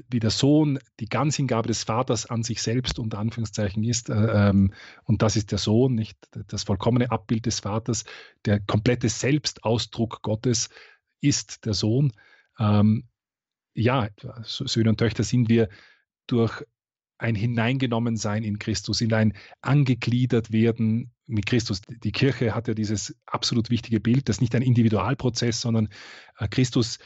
[0.09, 4.09] wie der Sohn die Ganzhingabe des Vaters an sich selbst unter Anführungszeichen ist.
[4.09, 4.14] Äh,
[4.48, 4.72] ähm,
[5.03, 8.05] und das ist der Sohn, nicht das vollkommene Abbild des Vaters.
[8.44, 10.68] Der komplette Selbstausdruck Gottes
[11.20, 12.12] ist der Sohn.
[12.61, 13.09] Ähm,
[13.74, 14.09] ja,
[14.44, 15.68] Söhne und Töchter sind wir
[16.28, 16.62] durch
[17.21, 21.83] ein Hineingenommensein in Christus, in ein angegliedert werden mit Christus.
[22.03, 25.89] Die Kirche hat ja dieses absolut wichtige Bild, das ist nicht ein Individualprozess, sondern
[26.39, 26.99] äh, Christus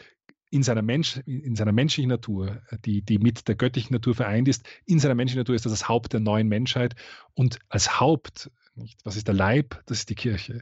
[0.51, 4.65] in seiner, Mensch, in seiner menschlichen Natur, die, die mit der göttlichen Natur vereint ist,
[4.87, 6.95] in seiner menschlichen Natur ist das das Haupt der neuen Menschheit.
[7.35, 9.83] Und als Haupt, nicht, was ist der Leib?
[9.87, 10.61] Das ist die Kirche.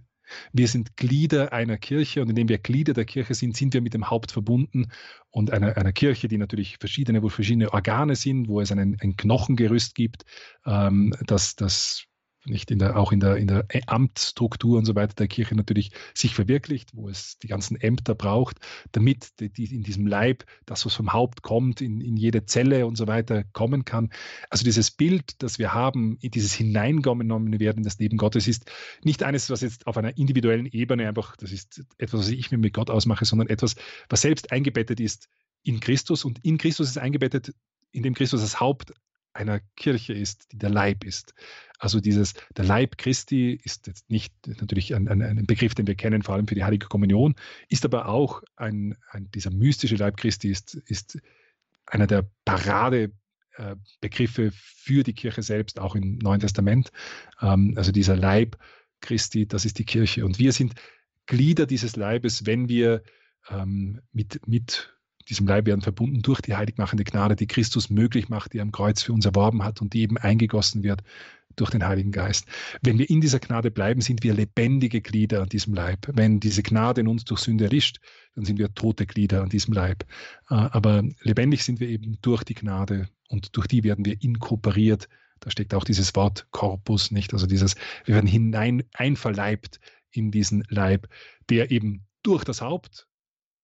[0.53, 3.95] Wir sind Glieder einer Kirche und indem wir Glieder der Kirche sind, sind wir mit
[3.95, 4.91] dem Haupt verbunden
[5.31, 9.17] und einer, einer Kirche, die natürlich verschiedene, wo verschiedene Organe sind, wo es einen, ein
[9.17, 10.25] Knochengerüst gibt,
[10.67, 12.07] ähm, das, das
[12.45, 15.93] nicht in der, auch in der, in der Amtsstruktur und so weiter der Kirche natürlich
[16.15, 18.59] sich verwirklicht, wo es die ganzen Ämter braucht,
[18.93, 22.87] damit die, die in diesem Leib das, was vom Haupt kommt, in, in jede Zelle
[22.87, 24.11] und so weiter kommen kann.
[24.51, 28.71] Also dieses Bild, das wir haben, dieses hineingenommen werden in das Leben Gottes, ist
[29.03, 32.59] nicht eines, was jetzt auf einer individuellen Ebene einfach, das ist etwas, was ich mir
[32.59, 33.77] mit Gott ausmache, sondern etwas,
[34.09, 35.29] was selbst eingebettet ist
[35.63, 37.55] in Christus und in Christus ist eingebettet,
[37.93, 38.93] indem Christus das Haupt
[39.35, 41.35] einer Kirche ist, die der Leib ist.
[41.79, 45.95] Also dieses, der Leib Christi ist jetzt nicht natürlich ein, ein, ein, Begriff, den wir
[45.95, 47.35] kennen, vor allem für die Heilige Kommunion,
[47.69, 51.19] ist aber auch ein, ein dieser mystische Leib Christi ist, ist
[51.87, 56.93] einer der Paradebegriffe für die Kirche selbst, auch im Neuen Testament.
[57.41, 58.59] Ähm, also dieser Leib
[59.01, 60.25] Christi, das ist die Kirche.
[60.25, 60.75] Und wir sind
[61.27, 63.03] Glieder dieses Leibes, wenn wir
[63.49, 64.93] ähm, mit, mit
[65.29, 68.73] diesem Leib werden verbunden durch die heiligmachende Gnade, die Christus möglich macht, die er am
[68.73, 71.03] Kreuz für uns erworben hat und die eben eingegossen wird
[71.57, 72.47] durch den Heiligen Geist.
[72.83, 76.09] Wenn wir in dieser Gnade bleiben, sind wir lebendige Glieder an diesem Leib.
[76.13, 77.99] Wenn diese Gnade in uns durch Sünde erlischt,
[78.35, 80.05] dann sind wir tote Glieder an diesem Leib.
[80.49, 85.09] Äh, aber lebendig sind wir eben durch die Gnade und durch die werden wir inkorporiert
[85.41, 90.65] Da steckt auch dieses Wort Korpus nicht, also dieses, wir werden hinein einverleibt in diesen
[90.69, 91.09] Leib,
[91.49, 93.09] der eben durch das Haupt,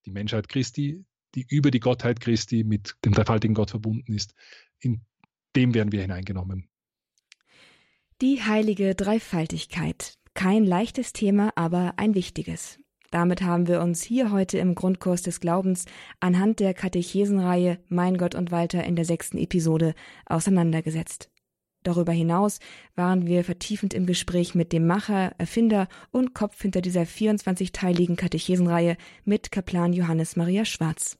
[0.04, 1.04] die Menschheit Christi,
[1.35, 4.35] die über die Gottheit Christi mit dem dreifaltigen Gott verbunden ist,
[4.81, 5.03] in
[5.57, 6.68] dem werden wir hineingenommen.
[8.20, 10.14] Die heilige Dreifaltigkeit.
[10.35, 12.79] Kein leichtes Thema, aber ein wichtiges.
[13.11, 15.87] Damit haben wir uns hier heute im Grundkurs des Glaubens
[16.20, 19.95] anhand der Katechesenreihe Mein Gott und Walter in der sechsten Episode
[20.26, 21.31] auseinandergesetzt.
[21.89, 22.59] Darüber hinaus
[22.97, 28.99] waren wir vertiefend im Gespräch mit dem Macher, Erfinder und Kopf hinter dieser 24-teiligen Katechesenreihe
[29.24, 31.16] mit Kaplan Johannes Maria Schwarz.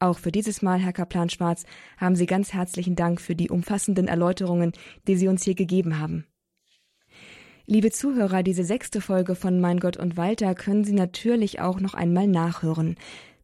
[0.00, 1.62] Auch für dieses Mal, Herr Kaplan Schwarz,
[1.98, 4.72] haben Sie ganz herzlichen Dank für die umfassenden Erläuterungen,
[5.06, 6.26] die Sie uns hier gegeben haben.
[7.66, 11.94] Liebe Zuhörer, diese sechste Folge von Mein Gott und Walter können Sie natürlich auch noch
[11.94, 12.96] einmal nachhören.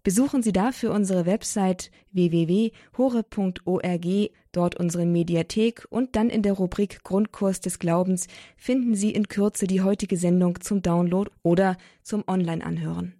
[0.04, 4.06] Besuchen Sie dafür unsere Website www.hore.org,
[4.50, 8.26] dort unsere Mediathek und dann in der Rubrik Grundkurs des Glaubens
[8.56, 13.14] finden Sie in Kürze die heutige Sendung zum Download oder zum Online-Anhören.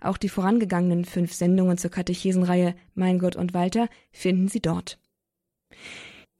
[0.00, 5.00] Auch die vorangegangenen fünf Sendungen zur Katechesenreihe Mein Gott und Walter finden Sie dort.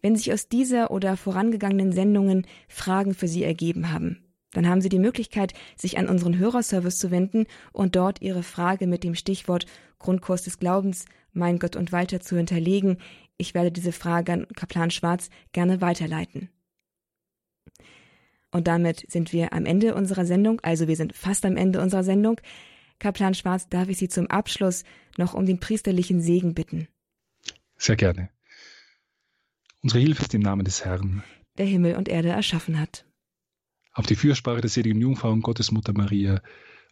[0.03, 4.24] Wenn sich aus dieser oder vorangegangenen Sendungen Fragen für Sie ergeben haben,
[4.57, 8.87] dann haben Sie die Möglichkeit, sich an unseren Hörerservice zu wenden und dort Ihre Frage
[8.87, 9.67] mit dem Stichwort
[9.99, 12.99] Grundkurs des Glaubens, mein Gott und Walter zu hinterlegen.
[13.37, 16.51] Ich werde diese Frage an Kaplan Schwarz gerne weiterleiten.
[18.51, 22.05] Und damit sind wir am Ende unserer Sendung, also wir sind fast am Ende unserer
[22.05, 22.41] Sendung.
[23.01, 24.85] Kaplan Schwarz, darf ich Sie zum Abschluss
[25.19, 26.87] noch um den priesterlichen Segen bitten?
[27.77, 28.31] Sehr gerne.
[29.83, 31.25] Unsere Hilfe ist im Namen des Herrn,
[31.59, 33.05] der Himmel und Erde erschaffen hat.
[33.95, 36.42] Auf die Fürsprache der seligen Jungfrau und Gottesmutter Maria,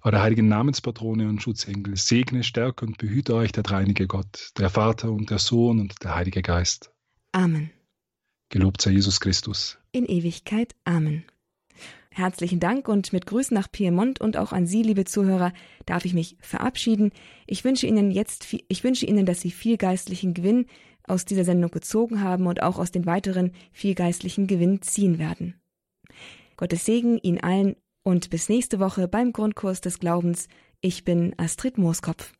[0.04, 5.10] der heiligen Namenspatrone und Schutzengel, segne, stärke und behüte euch der dreinige Gott, der Vater
[5.10, 6.92] und der Sohn und der Heilige Geist.
[7.32, 7.70] Amen.
[8.50, 9.78] Gelobt sei Jesus Christus.
[9.90, 10.74] In Ewigkeit.
[10.84, 11.24] Amen.
[12.10, 15.52] Herzlichen Dank und mit Grüßen nach Piemont und auch an Sie, liebe Zuhörer,
[15.86, 17.10] darf ich mich verabschieden.
[17.46, 20.66] Ich wünsche Ihnen jetzt, ich wünsche Ihnen, dass Sie viel geistlichen Gewinn
[21.08, 25.54] aus dieser Sendung gezogen haben und auch aus den weiteren viel geistlichen Gewinn ziehen werden.
[26.62, 30.46] Gottes Segen Ihnen allen und bis nächste Woche beim Grundkurs des Glaubens.
[30.80, 32.34] Ich bin Astrid Mooskopf.